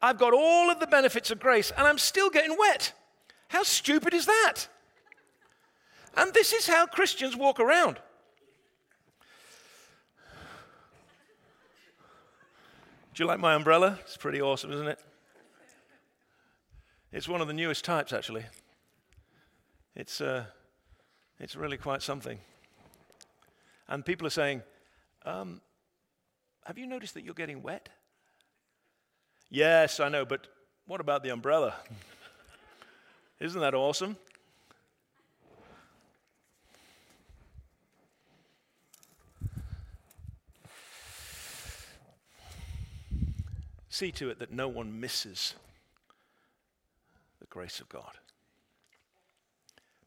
I've 0.00 0.18
got 0.18 0.32
all 0.32 0.70
of 0.70 0.80
the 0.80 0.86
benefits 0.86 1.30
of 1.30 1.40
grace, 1.40 1.72
and 1.76 1.86
I'm 1.86 1.98
still 1.98 2.30
getting 2.30 2.56
wet. 2.58 2.92
How 3.54 3.62
stupid 3.62 4.12
is 4.14 4.26
that? 4.26 4.66
And 6.16 6.34
this 6.34 6.52
is 6.52 6.66
how 6.66 6.86
Christians 6.86 7.36
walk 7.36 7.60
around. 7.60 8.00
Do 13.14 13.22
you 13.22 13.26
like 13.28 13.38
my 13.38 13.54
umbrella? 13.54 14.00
It's 14.00 14.16
pretty 14.16 14.42
awesome, 14.42 14.72
isn't 14.72 14.88
it? 14.88 14.98
It's 17.12 17.28
one 17.28 17.40
of 17.40 17.46
the 17.46 17.52
newest 17.52 17.84
types, 17.84 18.12
actually. 18.12 18.44
It's, 19.94 20.20
uh, 20.20 20.46
it's 21.38 21.54
really 21.54 21.76
quite 21.76 22.02
something. 22.02 22.40
And 23.86 24.04
people 24.04 24.26
are 24.26 24.30
saying, 24.30 24.62
um, 25.24 25.60
Have 26.64 26.76
you 26.76 26.88
noticed 26.88 27.14
that 27.14 27.22
you're 27.22 27.34
getting 27.34 27.62
wet? 27.62 27.88
Yes, 29.48 30.00
I 30.00 30.08
know, 30.08 30.24
but 30.24 30.48
what 30.86 31.00
about 31.00 31.22
the 31.22 31.28
umbrella? 31.28 31.74
Isn't 33.40 33.60
that 33.60 33.74
awesome? 33.74 34.16
See 43.88 44.10
to 44.12 44.30
it 44.30 44.40
that 44.40 44.50
no 44.50 44.66
one 44.66 44.98
misses 45.00 45.54
the 47.38 47.46
grace 47.46 47.78
of 47.78 47.88
God 47.88 48.18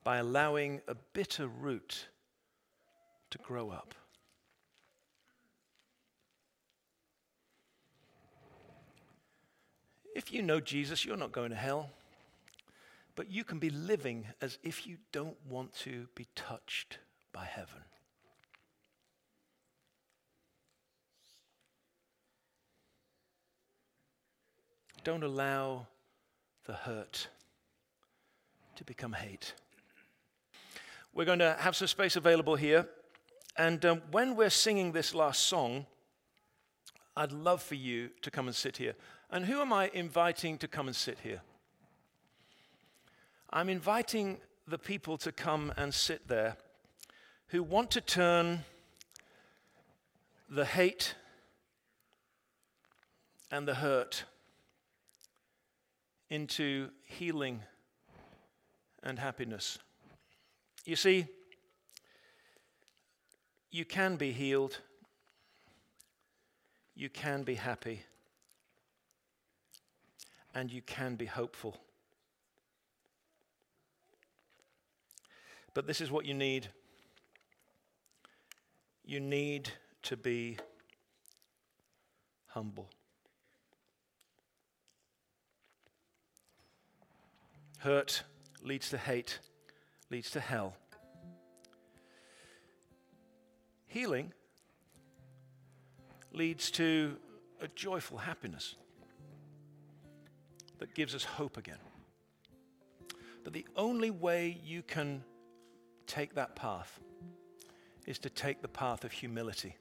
by 0.04 0.18
allowing 0.18 0.82
a 0.88 0.96
bitter 1.14 1.48
root 1.48 2.08
to 3.30 3.38
grow 3.38 3.70
up. 3.70 3.94
If 10.16 10.34
you 10.34 10.42
know 10.42 10.60
Jesus, 10.60 11.06
you're 11.06 11.16
not 11.16 11.32
going 11.32 11.52
to 11.52 11.56
hell, 11.56 11.90
but 13.18 13.32
you 13.32 13.44
can 13.44 13.58
be 13.58 13.72
living 13.72 14.28
as 14.42 14.60
if 14.62 14.86
you 14.86 14.96
don't 15.12 15.36
want 15.50 15.74
to 15.74 16.08
be 16.14 16.28
touched 16.36 17.00
by 17.34 17.44
heaven. 17.44 17.82
Don't 25.04 25.24
allow 25.24 25.88
the 26.66 26.74
hurt 26.74 27.28
to 28.76 28.84
become 28.84 29.14
hate. 29.14 29.56
We're 31.12 31.26
going 31.26 31.40
to 31.40 31.58
have 31.60 31.76
some 31.76 31.88
space 31.88 32.18
available 32.18 32.56
here. 32.56 32.88
And 33.58 33.84
um, 33.84 34.02
when 34.12 34.36
we're 34.36 34.52
singing 34.52 34.92
this 34.92 35.16
last 35.16 35.48
song, 35.48 35.88
I'd 37.16 37.32
love 37.32 37.64
for 37.64 37.74
you 37.74 38.12
to 38.22 38.30
come 38.30 38.46
and 38.46 38.56
sit 38.56 38.78
here. 38.78 38.94
And 39.32 39.46
who 39.46 39.60
am 39.60 39.74
I 39.74 39.90
inviting 39.92 40.60
to 40.60 40.68
come 40.68 40.86
and 40.86 40.96
sit 40.96 41.18
here? 41.24 41.42
I'm 43.50 43.70
inviting 43.70 44.38
the 44.68 44.78
people 44.78 45.18
to 45.20 45.32
come 45.32 45.74
and 45.78 45.94
sit 45.94 46.28
there 46.28 46.58
who 47.48 47.64
want 47.64 47.92
to 47.92 48.02
turn 48.02 48.66
the 50.50 50.66
hate 50.66 51.16
and 53.50 53.68
the 53.68 53.76
hurt 53.76 54.26
into 56.30 56.90
healing 57.06 57.62
and 59.02 59.18
happiness. 59.18 59.80
You 60.86 60.98
see, 60.98 61.28
you 63.72 63.86
can 63.86 64.18
be 64.18 64.32
healed, 64.32 64.80
you 66.96 67.10
can 67.10 67.44
be 67.44 67.56
happy, 67.56 68.02
and 70.54 70.70
you 70.72 70.82
can 70.82 71.16
be 71.16 71.26
hopeful. 71.26 71.78
But 75.78 75.86
this 75.86 76.02
is 76.02 76.10
what 76.10 76.26
you 76.26 76.34
need 76.34 76.70
you 79.06 79.20
need 79.20 79.70
to 80.02 80.18
be 80.18 80.58
humble. 82.48 82.90
Hurt 87.78 88.24
leads 88.64 88.90
to 88.90 88.98
hate, 88.98 89.38
leads 90.10 90.32
to 90.32 90.40
hell. 90.40 90.74
Healing 93.86 94.34
leads 96.34 96.72
to 96.72 97.18
a 97.62 97.68
joyful 97.68 98.18
happiness 98.18 98.74
that 100.80 100.96
gives 100.96 101.14
us 101.14 101.24
hope 101.24 101.56
again. 101.56 101.78
But 103.44 103.54
the 103.54 103.68
only 103.76 104.10
way 104.10 104.60
you 104.66 104.82
can 104.82 105.24
take 106.08 106.36
that 106.36 106.56
path 106.56 107.00
is 108.06 108.18
to 108.20 108.30
take 108.30 108.62
the 108.62 108.68
path 108.68 109.04
of 109.04 109.12
humility. 109.12 109.76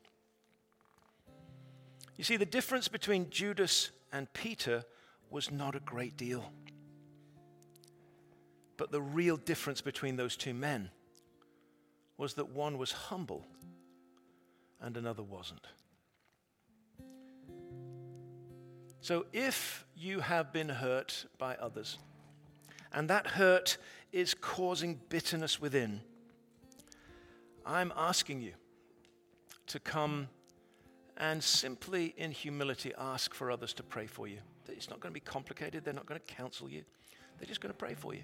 You 2.16 2.24
see, 2.24 2.37
the 2.37 2.47
difference 2.47 2.89
between 2.89 3.31
Judas 3.31 3.91
and 4.12 4.33
Peter 4.33 4.85
was 5.31 5.51
not 5.51 5.74
a 5.74 5.81
great 5.81 6.16
deal. 6.16 6.51
But 8.77 8.91
the 8.91 9.01
real 9.01 9.37
difference 9.37 9.81
between 9.81 10.16
those 10.16 10.37
two 10.37 10.55
men 10.55 10.91
was 12.18 12.35
that 12.35 12.49
one 12.49 12.79
was 12.79 12.93
humble 12.93 13.47
and 14.81 14.97
another 14.97 15.22
wasn't. 15.22 15.66
So 19.01 19.27
if 19.33 19.85
you 19.97 20.20
have 20.20 20.53
been 20.53 20.68
hurt 20.68 21.27
by 21.39 21.55
others, 21.57 21.99
and 22.93 23.09
that 23.11 23.27
hurt 23.27 23.77
is 24.11 24.35
causing 24.35 25.01
bitterness 25.09 25.61
within, 25.61 26.01
I'm 27.67 27.93
asking 27.97 28.41
you 28.41 28.53
to 29.67 29.81
come 29.81 30.29
and 31.17 31.43
simply 31.43 32.14
in 32.17 32.31
humility 32.31 32.93
ask 32.97 33.35
for 33.35 33.51
others 33.51 33.73
to 33.75 33.83
pray 33.83 34.07
for 34.07 34.29
you. 34.29 34.39
It's 34.69 34.89
not 34.89 35.01
going 35.01 35.11
to 35.11 35.14
be 35.14 35.21
complicated, 35.21 35.85
they're 35.85 35.95
not 35.95 36.07
going 36.07 36.21
to 36.21 36.35
counsel 36.35 36.69
you, 36.69 36.83
they're 37.39 37.49
just 37.49 37.61
going 37.61 37.73
to 37.73 37.79
pray 37.79 37.95
for 37.95 38.14
you. 38.14 38.23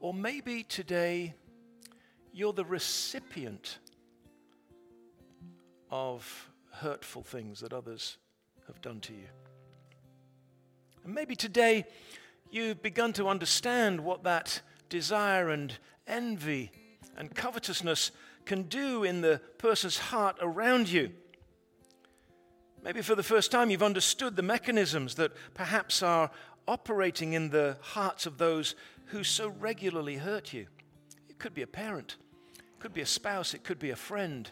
Or 0.00 0.12
maybe 0.12 0.64
today 0.64 1.34
you're 2.32 2.52
the 2.52 2.64
recipient 2.64 3.78
of 5.90 6.50
hurtful 6.72 7.22
things 7.22 7.60
that 7.60 7.72
others 7.72 8.16
have 8.66 8.80
done 8.80 9.00
to 9.00 9.12
you. 9.12 9.26
And 11.04 11.14
maybe 11.14 11.36
today 11.36 11.84
you've 12.50 12.82
begun 12.82 13.12
to 13.14 13.28
understand 13.28 14.00
what 14.00 14.24
that 14.24 14.62
desire 14.88 15.50
and 15.50 15.76
envy 16.06 16.72
and 17.16 17.34
covetousness 17.34 18.10
can 18.44 18.62
do 18.64 19.04
in 19.04 19.20
the 19.20 19.40
person's 19.58 19.98
heart 19.98 20.36
around 20.40 20.88
you. 20.88 21.10
Maybe 22.82 23.02
for 23.02 23.14
the 23.14 23.22
first 23.22 23.50
time 23.50 23.70
you've 23.70 23.82
understood 23.82 24.36
the 24.36 24.42
mechanisms 24.42 25.16
that 25.16 25.32
perhaps 25.54 26.02
are 26.02 26.30
operating 26.66 27.34
in 27.34 27.50
the 27.50 27.76
hearts 27.80 28.26
of 28.26 28.38
those 28.38 28.74
who 29.06 29.22
so 29.24 29.48
regularly 29.48 30.16
hurt 30.16 30.52
you. 30.52 30.66
It 31.28 31.38
could 31.38 31.52
be 31.52 31.62
a 31.62 31.66
parent, 31.66 32.16
it 32.56 32.78
could 32.78 32.94
be 32.94 33.00
a 33.00 33.06
spouse, 33.06 33.54
it 33.54 33.64
could 33.64 33.78
be 33.78 33.90
a 33.90 33.96
friend. 33.96 34.50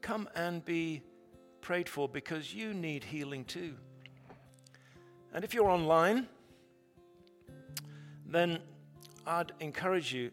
Come 0.00 0.28
and 0.34 0.64
be 0.64 1.02
prayed 1.60 1.88
for 1.88 2.08
because 2.08 2.54
you 2.54 2.72
need 2.72 3.04
healing 3.04 3.44
too. 3.44 3.74
And 5.32 5.44
if 5.44 5.54
you're 5.54 5.70
online, 5.70 6.26
then 8.26 8.58
I'd 9.26 9.52
encourage 9.60 10.12
you 10.12 10.30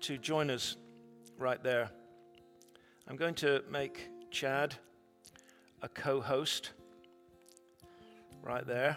to 0.00 0.18
join 0.18 0.50
us 0.50 0.76
right 1.38 1.62
there. 1.62 1.90
I'm 3.08 3.16
going 3.16 3.34
to 3.36 3.62
make 3.70 4.08
Chad 4.30 4.74
a 5.82 5.88
co 5.88 6.20
host 6.20 6.72
right 8.42 8.66
there 8.66 8.96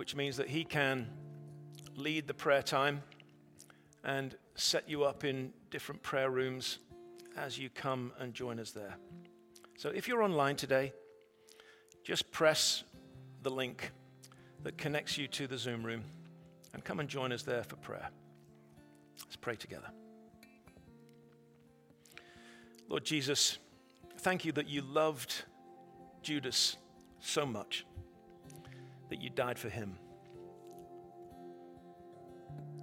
which 0.00 0.16
means 0.16 0.38
that 0.38 0.48
He 0.48 0.64
can 0.64 1.06
lead 1.94 2.26
the 2.26 2.32
prayer 2.32 2.62
time 2.62 3.02
and 4.02 4.34
set 4.54 4.88
you 4.88 5.04
up 5.04 5.24
in 5.24 5.52
different 5.70 6.02
prayer 6.02 6.30
rooms 6.30 6.78
as 7.36 7.58
you 7.58 7.68
come 7.68 8.10
and 8.18 8.32
join 8.32 8.58
us 8.58 8.70
there. 8.70 8.96
So 9.76 9.90
if 9.90 10.08
you're 10.08 10.22
online 10.22 10.56
today, 10.56 10.94
just 12.02 12.32
press 12.32 12.82
the 13.42 13.50
link 13.50 13.90
that 14.62 14.78
connects 14.78 15.18
you 15.18 15.28
to 15.28 15.46
the 15.46 15.58
Zoom 15.58 15.84
room 15.84 16.02
and 16.72 16.84
come 16.84 17.00
and 17.00 17.08
join 17.08 17.32
us 17.32 17.42
there 17.42 17.64
for 17.64 17.76
prayer. 17.76 18.08
Let's 19.24 19.36
pray 19.36 19.56
together. 19.56 19.88
Lord 22.88 23.04
Jesus, 23.04 23.58
thank 24.18 24.44
you 24.44 24.52
that 24.52 24.68
you 24.68 24.82
loved 24.82 25.44
Judas 26.22 26.76
so 27.20 27.46
much 27.46 27.86
that 29.08 29.20
you 29.20 29.30
died 29.30 29.58
for 29.58 29.68
him. 29.68 29.96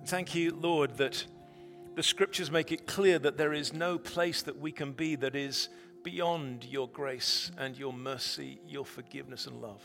Thank 0.05 0.33
you, 0.35 0.51
Lord, 0.51 0.97
that 0.97 1.25
the 1.95 2.03
scriptures 2.03 2.49
make 2.49 2.71
it 2.71 2.87
clear 2.87 3.19
that 3.19 3.37
there 3.37 3.53
is 3.53 3.73
no 3.73 3.97
place 3.97 4.41
that 4.43 4.59
we 4.59 4.71
can 4.71 4.93
be 4.93 5.15
that 5.15 5.35
is 5.35 5.67
beyond 6.03 6.63
your 6.63 6.87
grace 6.87 7.51
and 7.57 7.77
your 7.77 7.91
mercy, 7.91 8.61
your 8.65 8.85
forgiveness 8.85 9.47
and 9.47 9.61
love. 9.61 9.81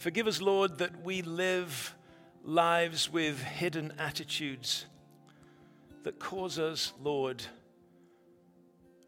Forgive 0.00 0.26
us, 0.28 0.40
Lord, 0.40 0.78
that 0.78 1.04
we 1.04 1.20
live 1.20 1.94
lives 2.42 3.12
with 3.12 3.42
hidden 3.42 3.92
attitudes 3.98 4.86
that 6.04 6.18
cause 6.18 6.58
us, 6.58 6.94
Lord, 7.02 7.42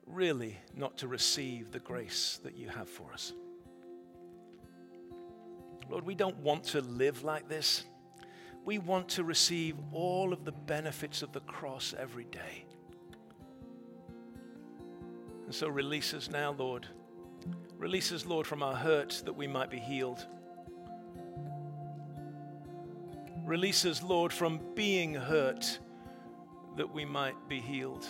really 0.07 0.59
not 0.77 0.99
to 0.99 1.09
receive 1.09 1.73
the 1.73 1.79
grace 1.79 2.39
that 2.45 2.59
you 2.59 2.69
have 2.69 2.91
for 2.91 3.11
us. 3.11 3.33
Lord, 5.89 6.05
we 6.05 6.15
don't 6.15 6.37
want 6.41 6.65
to 6.65 6.83
live 6.83 7.25
like 7.25 7.49
this. 7.49 7.85
We 8.67 8.77
want 8.77 9.09
to 9.11 9.25
receive 9.25 9.77
all 9.93 10.35
of 10.35 10.45
the 10.45 10.53
benefits 10.53 11.23
of 11.23 11.33
the 11.33 11.41
cross 11.41 11.95
every 11.99 12.25
day. 12.25 12.67
And 15.47 15.55
so 15.55 15.69
release 15.69 16.13
us 16.13 16.29
now, 16.29 16.53
Lord. 16.53 16.87
Release 17.79 18.13
us, 18.13 18.27
Lord, 18.27 18.47
from 18.47 18.63
our 18.63 18.77
hurt 18.77 19.23
that 19.25 19.33
we 19.33 19.47
might 19.47 19.71
be 19.71 19.81
healed. 19.81 20.27
Release 23.45 23.85
us, 23.85 24.03
Lord, 24.03 24.33
from 24.33 24.61
being 24.75 25.15
hurt 25.15 25.79
that 26.77 26.93
we 26.93 27.05
might 27.05 27.35
be 27.49 27.61
healed. 27.61 28.07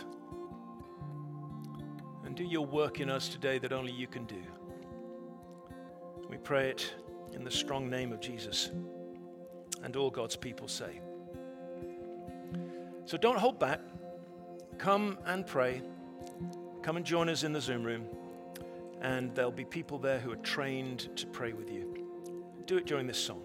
And 2.24 2.36
do 2.36 2.44
your 2.44 2.66
work 2.66 3.00
in 3.00 3.08
us 3.08 3.28
today 3.28 3.58
that 3.58 3.72
only 3.72 3.92
you 3.92 4.06
can 4.06 4.26
do. 4.26 4.42
We 6.28 6.36
pray 6.36 6.68
it 6.68 6.94
in 7.32 7.44
the 7.44 7.50
strong 7.50 7.88
name 7.88 8.12
of 8.12 8.20
Jesus. 8.20 8.70
And 9.82 9.96
all 9.96 10.10
God's 10.10 10.36
people 10.36 10.68
say. 10.68 11.00
So 13.06 13.16
don't 13.16 13.38
hold 13.38 13.58
back. 13.58 13.80
Come 14.78 15.18
and 15.24 15.46
pray. 15.46 15.82
Come 16.82 16.96
and 16.96 17.06
join 17.06 17.28
us 17.28 17.42
in 17.42 17.52
the 17.52 17.60
Zoom 17.60 17.82
room. 17.84 18.06
And 19.00 19.34
there'll 19.34 19.50
be 19.50 19.64
people 19.64 19.98
there 19.98 20.20
who 20.20 20.30
are 20.30 20.36
trained 20.36 21.08
to 21.16 21.26
pray 21.26 21.52
with 21.52 21.70
you. 21.70 22.06
Do 22.66 22.76
it 22.76 22.86
during 22.86 23.06
this 23.06 23.18
song. 23.18 23.42